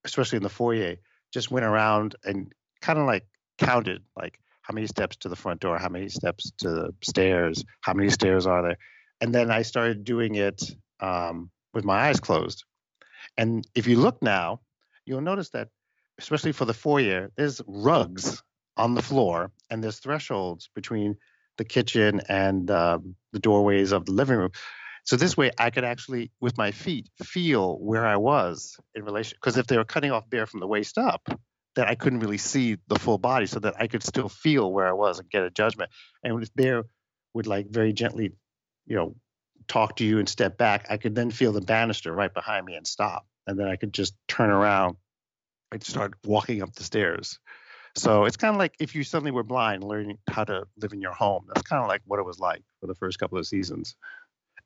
[0.05, 0.97] especially in the foyer,
[1.33, 3.27] just went around and kind of like
[3.59, 7.65] counted like how many steps to the front door, how many steps to the stairs,
[7.81, 8.79] how many stairs are there,
[9.21, 10.63] and then I started doing it
[11.01, 12.65] um, with my eyes closed.
[13.37, 14.61] And if you look now,
[15.07, 15.69] you'll notice that,
[16.19, 18.43] especially for the foyer, there's rugs
[18.77, 21.17] on the floor and there's thresholds between
[21.57, 24.51] the kitchen and um, the doorways of the living room.
[25.05, 29.37] So this way, I could actually, with my feet, feel where I was in relation.
[29.41, 31.29] Because if they were cutting off bear from the waist up,
[31.79, 34.89] then I couldn't really see the full body, so that I could still feel where
[34.89, 35.93] I was and get a judgment.
[36.25, 36.85] And bear
[37.35, 38.33] would like very gently,
[38.87, 39.15] you know,
[39.69, 42.75] talk to you and step back, I could then feel the banister right behind me
[42.75, 44.97] and stop, and then I could just turn around
[45.71, 47.39] and start walking up the stairs.
[47.95, 51.01] So it's kind of like if you suddenly were blind, learning how to live in
[51.01, 51.45] your home.
[51.47, 53.95] That's kind of like what it was like for the first couple of seasons.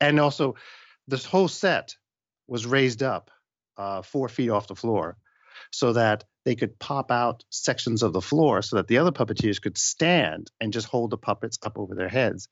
[0.00, 0.54] And also,
[1.08, 1.94] this whole set
[2.48, 3.30] was raised up
[3.76, 5.18] uh, four feet off the floor
[5.70, 9.60] so that they could pop out sections of the floor so that the other puppeteers
[9.60, 12.48] could stand and just hold the puppets up over their heads,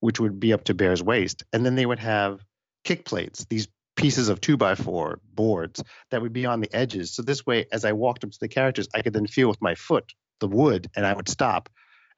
[0.00, 1.44] which would be up to Bear's waist.
[1.52, 2.40] And then they would have
[2.84, 7.12] kick plates, these pieces of two by four boards that would be on the edges.
[7.12, 9.60] So this way, as I walked up to the characters, I could then feel with
[9.60, 11.68] my foot the wood and I would stop.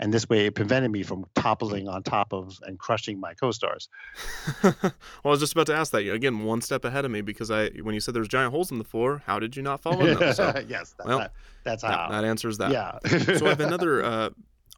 [0.02, 3.88] And this way, it prevented me from toppling on top of and crushing my co-stars.
[4.64, 4.74] well,
[5.24, 6.04] I was just about to ask that.
[6.08, 8.78] Again, one step ahead of me because I, when you said there's giant holes in
[8.78, 10.34] the floor, how did you not fall in them?
[10.34, 11.32] So yes, that, well, that-
[11.62, 12.10] that's that, how.
[12.10, 12.72] that answers that.
[12.72, 12.98] yeah.
[13.38, 14.30] so I have another uh,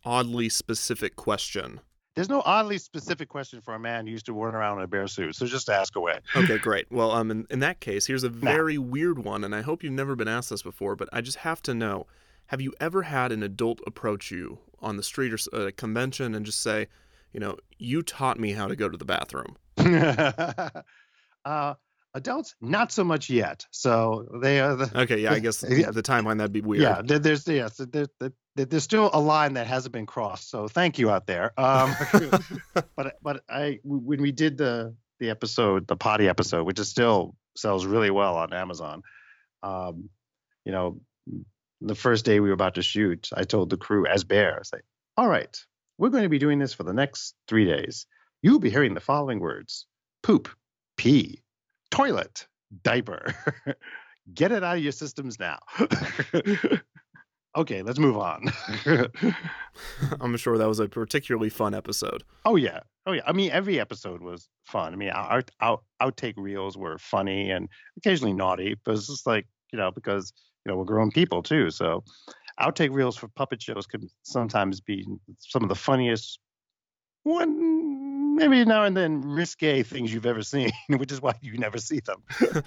[0.05, 1.81] oddly specific question.
[2.15, 4.87] There's no oddly specific question for a man who used to run around in a
[4.87, 6.19] bear suit, so just ask away.
[6.37, 6.93] Okay, great.
[6.93, 9.95] Well, um, in, in that case, here's a very weird one, and I hope you've
[9.95, 12.07] never been asked this before, but I just have to know:
[12.49, 16.35] Have you ever had an adult approach you on the street or at a convention
[16.35, 16.87] and just say,
[17.33, 19.57] you know, you taught me how to go to the bathroom?
[21.45, 21.75] uh,
[22.15, 23.67] adults, not so much yet.
[23.71, 25.91] So they are the Okay, yeah, I guess Yeah.
[25.91, 26.83] the timeline that'd be weird.
[26.83, 27.03] yeah.
[27.05, 30.49] There, there's yes, there, there, there- there's still a line that hasn't been crossed.
[30.49, 31.53] So thank you out there.
[31.59, 31.93] Um,
[32.97, 37.35] but but I when we did the the episode, the potty episode, which is still
[37.57, 39.03] sells really well on Amazon.
[39.65, 40.09] Um,
[40.65, 41.01] you know,
[41.87, 44.63] the first day we were about to shoot, I told the crew as bear, I
[44.63, 44.79] say,
[45.17, 45.57] "All right,
[45.99, 48.07] we're going to be doing this for the next three days.
[48.43, 49.87] You'll be hearing the following words:
[50.23, 50.49] poop,
[50.97, 51.43] pee,
[51.91, 52.47] toilet,
[52.83, 53.35] diaper.
[54.35, 55.59] Get it out of your systems now."
[57.57, 58.47] okay, let's move on.
[60.21, 62.25] I'm sure that was a particularly fun episode.
[62.45, 63.23] Oh yeah, oh yeah.
[63.27, 64.93] I mean, every episode was fun.
[64.93, 67.69] I mean, our out, outtake reels were funny and
[67.99, 70.33] occasionally naughty, but it's just like you know because
[70.65, 71.71] you know we're grown people too.
[71.71, 72.05] So
[72.61, 75.07] outtake reels for puppet shows can sometimes be
[75.39, 76.39] some of the funniest
[77.25, 81.79] one maybe now and then risque things you've ever seen, which is why you never
[81.79, 82.23] see them.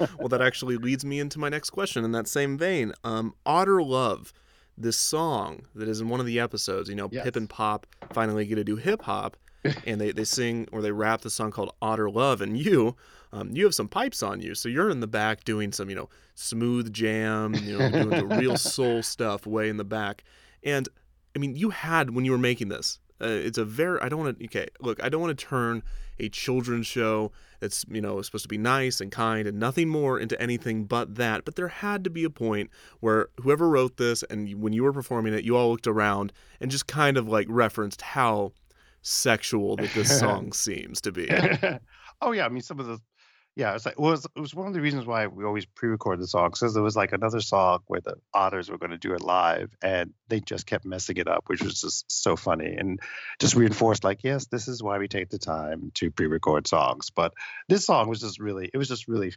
[0.18, 2.94] well, that actually leads me into my next question in that same vein.
[3.04, 4.34] Um, Otter Love,
[4.78, 7.26] this song that is in one of the episodes, you know, Yes.
[7.26, 9.36] Pip and Pop finally get to do hip hop,
[9.86, 12.96] and they, they sing or they rap the song called Otter Love, and you,
[13.32, 15.96] um, you have some pipes on you, so you're in the back doing some, you
[15.96, 20.24] know, smooth jam, you know, doing the real soul stuff way in the back,
[20.64, 20.88] and
[21.36, 23.00] I mean, you had when you were making this.
[23.22, 24.00] Uh, it's a very.
[24.02, 24.46] I don't want to.
[24.46, 25.84] Okay, look, I don't want to turn
[26.20, 30.20] a children's show that's you know supposed to be nice and kind and nothing more
[30.20, 31.46] into anything but that.
[31.46, 32.70] But there had to be a point
[33.00, 36.70] where whoever wrote this and when you were performing it, you all looked around and
[36.70, 38.52] just kind of like referenced how
[39.02, 41.30] sexual that this song seems to be.
[42.22, 43.00] oh yeah, I mean some of the
[43.58, 46.28] yeah, like it was it was one of the reasons why we always pre-record the
[46.28, 49.22] songs because there was like another song where the otters were going to do it
[49.22, 53.00] live and they just kept messing it up, which was just so funny and
[53.40, 57.10] just reinforced like yes, this is why we take the time to pre-record songs.
[57.10, 57.34] But
[57.68, 59.34] this song was just really it was just really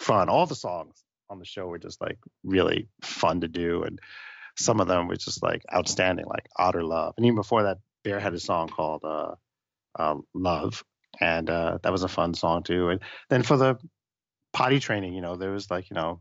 [0.00, 0.28] fun.
[0.28, 4.00] All the songs on the show were just like really fun to do and
[4.56, 7.14] some of them were just like outstanding, like Otter Love.
[7.16, 9.36] And even before that, Bear had a song called uh,
[9.96, 10.82] uh, Love,
[11.20, 12.88] and uh, that was a fun song too.
[12.88, 13.78] And then for the
[14.52, 16.20] potty training, you know, there was like, you know,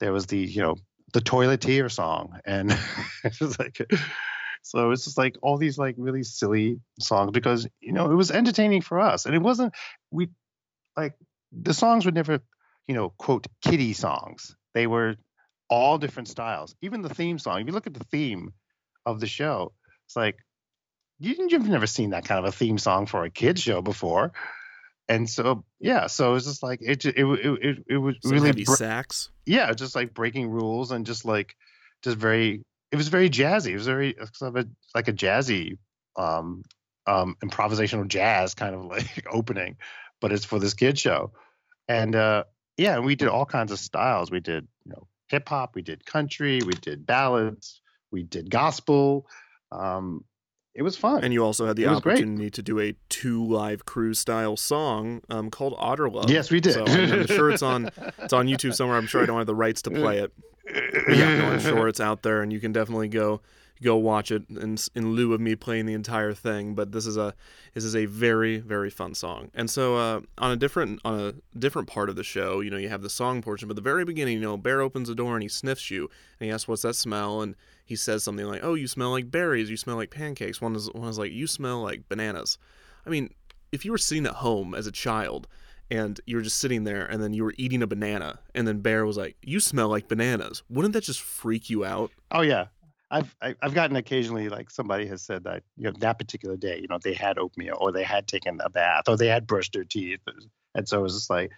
[0.00, 0.76] there was the, you know,
[1.12, 2.70] the toileteer song, and
[3.24, 3.80] it was like,
[4.62, 8.30] so it's just like all these like really silly songs because you know it was
[8.30, 9.74] entertaining for us, and it wasn't
[10.10, 10.28] we
[10.96, 11.14] like
[11.52, 12.40] the songs were never,
[12.86, 14.54] you know, quote kiddie songs.
[14.74, 15.16] They were
[15.70, 16.74] all different styles.
[16.82, 17.60] Even the theme song.
[17.60, 18.52] If you look at the theme
[19.06, 19.72] of the show,
[20.06, 20.36] it's like
[21.18, 24.32] you've never seen that kind of a theme song for a kids show before.
[25.08, 28.48] And so yeah, so it's just like it, it, it, it, it was Some really
[28.48, 29.30] heavy br- sax.
[29.46, 31.56] yeah, just like breaking rules and just like
[32.02, 32.62] just very
[32.92, 33.70] it was very jazzy.
[33.70, 35.78] It was very sort of a, like a jazzy
[36.16, 36.62] um
[37.06, 39.76] um improvisational jazz kind of like opening,
[40.20, 41.32] but it's for this kid show.
[41.88, 42.44] And uh
[42.76, 44.30] yeah, and we did all kinds of styles.
[44.30, 47.80] We did, you know, hip hop, we did country, we did ballads,
[48.12, 49.26] we did gospel.
[49.72, 50.24] Um
[50.78, 51.24] it was fun.
[51.24, 51.96] And you also had the great.
[51.96, 56.30] opportunity to do a two live crew style song um, called Otter Love.
[56.30, 56.74] Yes, we did.
[56.74, 58.96] So I'm, I'm sure it's on it's on YouTube somewhere.
[58.96, 60.32] I'm sure I don't have the rights to play it.
[60.64, 63.40] But yeah, no, I'm sure it's out there, and you can definitely go
[63.82, 66.74] go watch it in in lieu of me playing the entire thing.
[66.74, 67.34] But this is a
[67.74, 69.50] this is a very very fun song.
[69.54, 72.76] And so uh, on a different on a different part of the show, you know,
[72.76, 73.68] you have the song portion.
[73.68, 76.46] But the very beginning, you know, Bear opens the door and he sniffs you, and
[76.46, 77.54] he asks, "What's that smell?" And
[77.84, 79.70] he says something like, "Oh, you smell like berries.
[79.70, 82.58] You smell like pancakes." One is one is like, "You smell like bananas."
[83.06, 83.32] I mean,
[83.72, 85.46] if you were sitting at home as a child
[85.90, 88.80] and you were just sitting there and then you were eating a banana and then
[88.80, 92.10] Bear was like, "You smell like bananas." Wouldn't that just freak you out?
[92.30, 92.66] Oh yeah,
[93.10, 96.88] I've I've gotten occasionally like somebody has said that you know that particular day you
[96.88, 99.84] know they had oatmeal or they had taken a bath or they had brushed their
[99.84, 100.20] teeth.
[100.74, 101.50] And so it was just like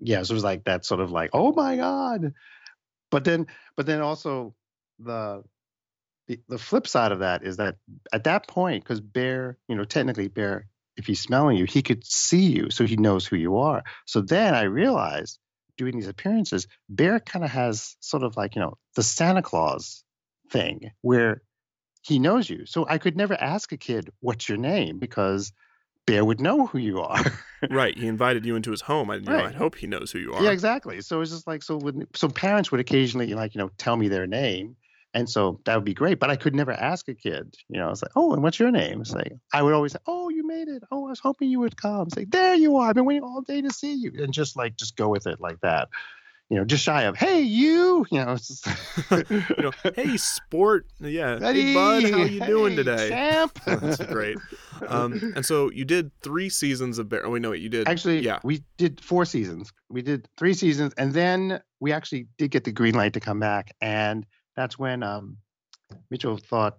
[0.00, 2.34] yeah so it was like that sort of like oh my god,
[3.10, 3.46] but then
[3.76, 4.54] but then also
[4.98, 5.44] the
[6.26, 7.76] the, the flip side of that is that
[8.12, 10.66] at that point because Bear you know technically Bear
[10.96, 13.84] if he's smelling you he could see you so he knows who you are.
[14.06, 15.38] So then I realized
[15.76, 20.03] doing these appearances Bear kind of has sort of like you know the Santa Claus
[20.50, 21.42] thing where
[22.02, 22.66] he knows you.
[22.66, 24.98] So I could never ask a kid, what's your name?
[24.98, 25.52] Because
[26.06, 27.22] Bear would know who you are.
[27.70, 27.96] right.
[27.96, 29.10] He invited you into his home.
[29.10, 29.46] I, you know, Right.
[29.46, 30.44] I'd hope he knows who you are.
[30.44, 31.00] yeah, exactly.
[31.00, 34.08] So it's just like, so when, so parents would occasionally like, you know, tell me
[34.08, 34.76] their name.
[35.14, 36.18] And so that would be great.
[36.18, 38.72] But I could never ask a kid, you know, it's like, oh, and what's your
[38.72, 39.00] name?
[39.00, 40.82] It's like, I would always say, oh, you made it.
[40.90, 42.08] Oh, I was hoping you would come.
[42.08, 42.88] It's like, there you are.
[42.88, 44.12] I've been waiting all day to see you.
[44.18, 45.88] And just like, just go with it like that.
[46.54, 48.64] You know, just shy of, hey, you, you know, just,
[49.10, 50.86] you know, hey, sport.
[51.00, 51.40] Yeah.
[51.40, 53.08] Buddy, Hey, bud, how you doing today?
[53.08, 53.58] champ.
[53.66, 54.38] That's great.
[54.86, 57.26] Um, and so you did three seasons of Bear.
[57.26, 57.88] Oh, wait, no, wait, you did.
[57.88, 58.38] Actually, yeah.
[58.44, 59.72] we did four seasons.
[59.88, 63.40] We did three seasons, and then we actually did get the green light to come
[63.40, 63.74] back.
[63.80, 64.24] And
[64.54, 65.38] that's when um,
[66.08, 66.78] Mitchell thought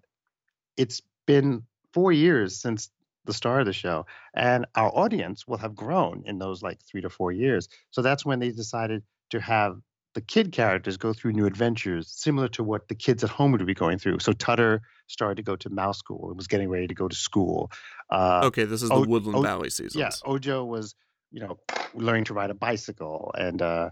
[0.77, 1.63] it's been
[1.93, 2.89] four years since
[3.25, 7.01] the start of the show, and our audience will have grown in those like three
[7.01, 7.67] to four years.
[7.91, 9.03] So that's when they decided
[9.35, 9.77] to have
[10.13, 13.65] the kid characters go through new adventures, similar to what the kids at home would
[13.65, 14.19] be going through.
[14.19, 17.15] So Tutter started to go to mouse school and was getting ready to go to
[17.15, 17.69] school.
[18.09, 19.95] Uh, okay, this is the O- Woodland O- Valley seasons.
[19.95, 20.95] yeah, Ojo was,
[21.31, 21.59] you know,
[21.93, 23.89] learning to ride a bicycle, and uh,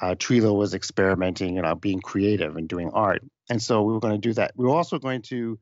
[0.00, 3.22] uh, Treelo was experimenting, you know, being creative and doing art.
[3.50, 4.52] And so we were going to do that.
[4.56, 5.58] We were also going to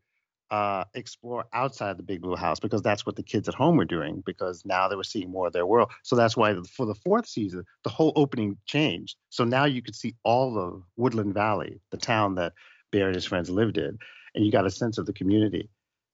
[0.53, 3.87] uh, explore outside the big blue house because that's what the kids at home were
[3.87, 5.91] doing because now they were seeing more of their world.
[6.03, 9.17] So that's why for the fourth season, the whole opening changed.
[9.31, 12.53] So now you could see all of Woodland Valley, the town that
[12.91, 13.99] Bear and his friends lived in,
[14.35, 15.71] and you got a sense of the community.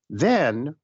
[0.08, 0.76] Then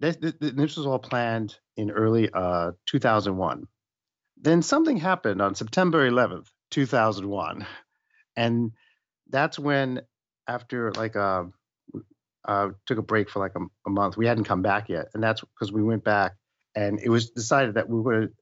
[0.00, 3.68] this, this was all planned in early uh, 2001.
[4.42, 7.64] Then something happened on September 11th, 2001,
[8.34, 8.72] and
[9.30, 10.02] that's when
[10.48, 11.48] after like a
[12.46, 14.16] uh, took a break for like a, a, month.
[14.16, 16.34] We hadn't come back yet, and that's because we went back,
[16.74, 18.34] and it was decided that we were going to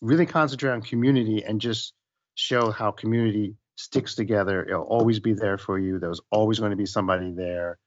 [0.00, 1.92] really concentrate on community and just
[2.34, 4.64] show how community sticks together.
[4.64, 5.98] It'll always be there for you.
[5.98, 7.78] There was always going to be somebody there.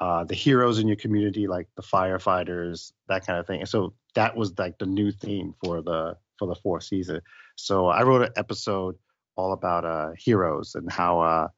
[0.00, 3.60] Uh, the heroes in your community, like the firefighters, that kind of thing.
[3.60, 7.20] And so that was like the new theme for the for the fourth season.
[7.56, 8.96] So I wrote an episode
[9.36, 11.48] all about uh, heroes and how uh,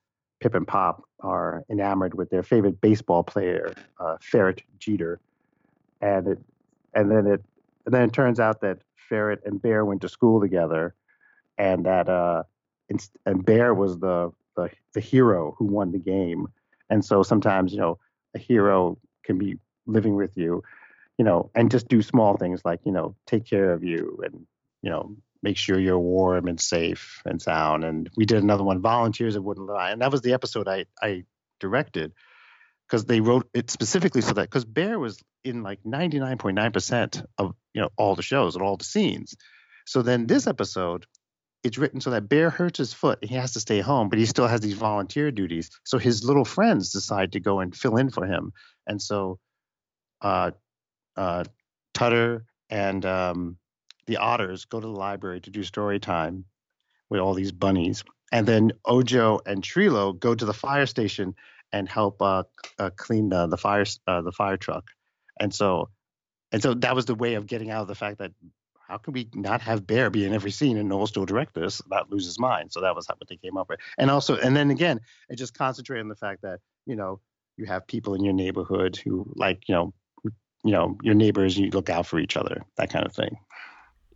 [0.40, 5.18] Pip and Pop are enamored with their favorite baseball player, uh, Ferret Jeter,
[6.00, 6.38] and it,
[6.94, 7.42] and then it,
[7.84, 8.78] and then it turns out that
[9.08, 10.94] Ferret and Bear went to school together,
[11.58, 12.42] and that uh,
[13.24, 16.48] and Bear was the, the the hero who won the game,
[16.90, 17.98] and so sometimes you know
[18.34, 20.62] a hero can be living with you,
[21.18, 24.46] you know, and just do small things like you know take care of you and
[24.82, 27.84] you know make sure you're warm and safe and sound.
[27.84, 30.86] And we did another one, Volunteers of Wouldn't Lie, and that was the episode I
[31.00, 31.24] I
[31.60, 32.12] directed
[32.88, 37.82] because they wrote it specifically so that because Bear was in like 99.9% of you
[37.82, 39.36] know all the shows and all the scenes.
[39.86, 41.06] So then this episode,
[41.62, 44.18] it's written so that Bear hurts his foot and he has to stay home, but
[44.18, 45.70] he still has these volunteer duties.
[45.84, 48.52] So his little friends decide to go and fill in for him,
[48.86, 49.38] and so
[50.20, 50.52] uh,
[51.16, 51.44] uh,
[51.94, 53.56] Tutter and um,
[54.06, 56.44] the otters go to the library to do story time
[57.10, 58.04] with all these bunnies.
[58.32, 61.34] And then Ojo and Treelo go to the fire station
[61.72, 62.44] and help uh,
[62.78, 64.84] uh, clean the, the fire uh, the fire truck.
[65.38, 65.90] And so
[66.52, 68.32] and so that was the way of getting out of the fact that
[68.88, 71.82] how can we not have Bear be in every scene and Noel still direct this,
[71.88, 72.72] not lose his mind?
[72.72, 73.80] So that was what they came up with.
[73.98, 77.20] And also, and then again, it just concentrated on the fact that you know
[77.56, 79.94] you have people in your neighborhood who like you know
[80.64, 83.36] you know your neighbors, you look out for each other, that kind of thing.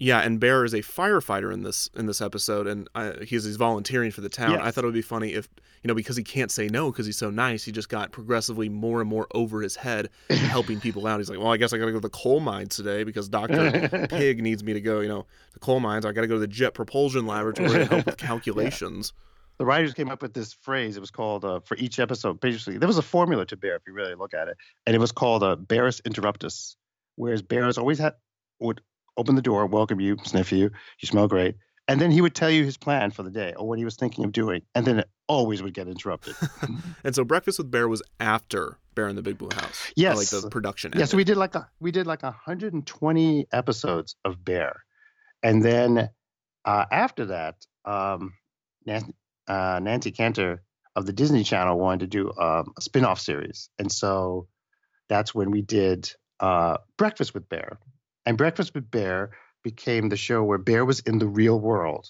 [0.03, 3.57] Yeah, and Bear is a firefighter in this in this episode, and uh, he's he's
[3.57, 4.53] volunteering for the town.
[4.53, 4.63] Yes.
[4.63, 5.47] I thought it would be funny if
[5.83, 8.71] you know because he can't say no because he's so nice, he just got progressively
[8.71, 11.21] more and more over his head helping people out.
[11.21, 13.29] He's like, well, I guess I got to go to the coal mines today because
[13.29, 15.01] Doctor Pig needs me to go.
[15.01, 16.07] You know, the coal mines.
[16.07, 19.13] I got to go to the Jet Propulsion Laboratory to help with calculations.
[19.15, 19.27] Yeah.
[19.59, 20.97] The writers came up with this phrase.
[20.97, 22.41] It was called uh, for each episode.
[22.41, 24.99] Basically, there was a formula to Bear if you really look at it, and it
[24.99, 26.77] was called uh, Bearus Interruptus.
[27.17, 28.15] Whereas Bears always had
[28.61, 28.81] would
[29.17, 31.57] open the door, welcome you, sniff you, you smell great.
[31.89, 33.97] And then he would tell you his plan for the day or what he was
[33.97, 34.63] thinking of doing.
[34.77, 36.37] And then it always would get interrupted.
[37.05, 39.93] and so Breakfast with Bear was after Bear in the Big Blue House.
[39.97, 40.17] Yes.
[40.17, 40.93] Like the production.
[40.95, 41.01] Yes.
[41.01, 44.85] Yeah, so we did like a we did like 120 episodes of Bear.
[45.43, 46.11] And then
[46.65, 48.35] uh, after that, um,
[48.87, 49.15] Nancy,
[49.49, 50.59] uh, Nancy Kanter
[50.95, 53.69] of the Disney Channel wanted to do um, a spin-off series.
[53.79, 54.49] And so
[55.09, 57.79] that's when we did uh, Breakfast with Bear.
[58.27, 59.31] And Breakfast with Bear
[59.63, 62.09] became the show where Bear was in the real world,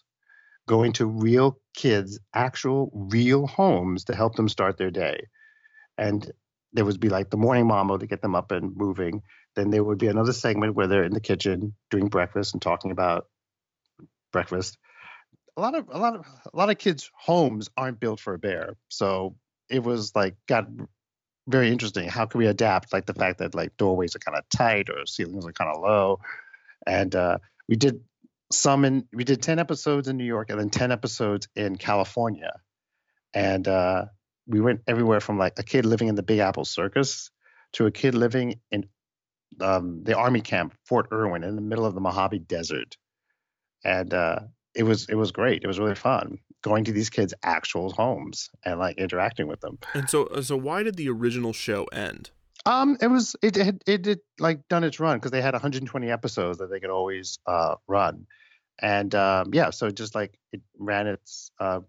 [0.67, 5.27] going to real kids, actual real homes to help them start their day.
[5.99, 6.31] And
[6.73, 9.23] there would be like the morning mambo to get them up and moving.
[9.57, 12.91] Then there would be another segment where they're in the kitchen doing breakfast and talking
[12.91, 13.27] about
[14.33, 14.79] breakfast.
[15.57, 18.39] A lot of a lot of a lot of kids' homes aren't built for a
[18.39, 19.37] bear, so
[19.69, 20.67] it was like got
[21.47, 22.09] very interesting.
[22.09, 22.93] How can we adapt?
[22.93, 25.83] Like the fact that like doorways are kind of tight or ceilings are kind of
[25.83, 26.21] low,
[26.87, 27.39] and uh,
[27.69, 28.03] we did
[28.53, 32.53] some in we did ten episodes in New York and then ten episodes in California,
[33.35, 34.07] and uh,
[34.47, 37.31] we went everywhere from like a kid living in the Big Apple Circus
[37.73, 38.89] to a kid living in
[39.61, 42.97] um, the army camp Fort Irwin in the middle of the Mojave Desert,
[43.85, 44.41] and uh,
[44.75, 45.63] it was it was great.
[45.63, 49.79] It was really fun going to these kids' actual homes and like interacting with them.
[49.95, 52.31] And so, uh, so why did the original show end?
[52.67, 56.11] Um, it was it it it did like done its run because they had 120
[56.11, 58.27] episodes that they could always uh run,
[58.81, 61.81] and um yeah, so just like it ran its uh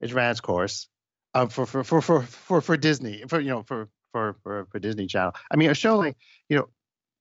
[0.00, 0.86] it ran its course,
[1.34, 4.78] uh for for for for for, for Disney for you know for for for for
[4.78, 5.32] Disney Channel.
[5.50, 6.16] I mean, a show like
[6.48, 6.68] you know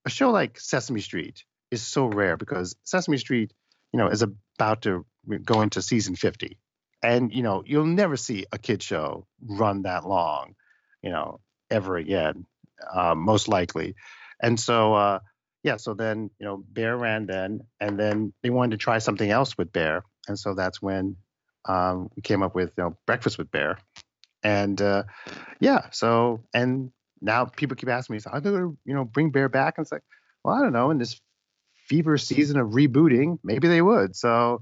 [0.05, 3.53] a show like Sesame Street is so rare because Sesame Street
[3.91, 5.03] you know is about to
[5.43, 6.59] go into season 50
[7.01, 10.55] and you know you'll never see a kid show run that long
[11.01, 11.39] you know
[11.69, 12.45] ever again
[12.93, 13.95] uh, most likely
[14.41, 15.19] and so uh,
[15.63, 19.29] yeah so then you know bear ran then and then they wanted to try something
[19.29, 21.15] else with bear and so that's when
[21.65, 23.77] um, we came up with you know breakfast with bear
[24.43, 25.03] and uh,
[25.59, 26.91] yeah so and
[27.21, 29.77] now people keep asking me, so they going to, you know, bring Bear back?
[29.77, 30.03] And it's like,
[30.43, 30.91] well, I don't know.
[30.91, 31.19] In this
[31.87, 34.15] fever season of rebooting, maybe they would.
[34.15, 34.61] So,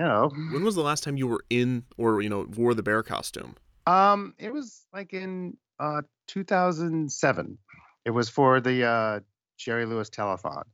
[0.00, 3.02] know, When was the last time you were in or you know wore the bear
[3.02, 3.54] costume?
[3.86, 7.58] um, it was like in uh 2007.
[8.04, 9.20] It was for the uh
[9.58, 10.64] Jerry Lewis telethon,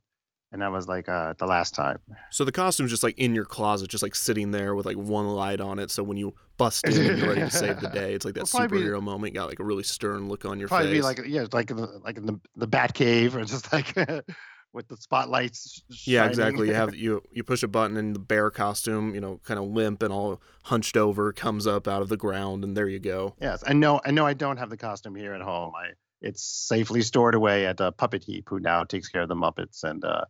[0.51, 1.99] and that was like uh the last time.
[2.29, 5.27] So the costume's just like in your closet, just like sitting there with like one
[5.29, 5.91] light on it.
[5.91, 8.41] So when you bust in and you're ready to save the day, it's like that
[8.43, 9.33] It'll probably be- superhero moment.
[9.33, 10.97] You got like a really stern look on your Probably face.
[10.99, 13.93] be like yeah, like in the like in the the Bat Cave, or just like
[14.73, 15.83] with the spotlights.
[16.05, 16.67] yeah, exactly.
[16.67, 19.65] You have you you push a button and the bear costume, you know, kind of
[19.65, 23.35] limp and all hunched over, comes up out of the ground, and there you go.
[23.41, 24.01] Yes, I know.
[24.05, 24.25] I know.
[24.25, 25.73] I don't have the costume here at home.
[25.75, 25.91] I
[26.21, 29.83] it's safely stored away at uh, Puppet Heap, who now takes care of the Muppets
[29.83, 30.25] and uh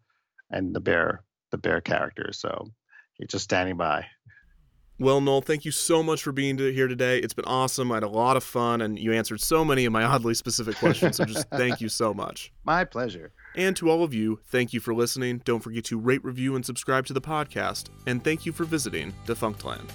[0.49, 2.31] and the bear the bear character.
[2.31, 2.71] So
[3.13, 4.05] he's just standing by.
[4.99, 7.17] Well, Noel, thank you so much for being here today.
[7.17, 7.91] It's been awesome.
[7.91, 10.75] I had a lot of fun, and you answered so many of my oddly specific
[10.75, 11.17] questions.
[11.17, 12.53] So just thank you so much.
[12.65, 13.31] My pleasure.
[13.55, 15.41] And to all of you, thank you for listening.
[15.43, 17.89] Don't forget to rate, review, and subscribe to the podcast.
[18.07, 19.89] And thank you for visiting Defunctland.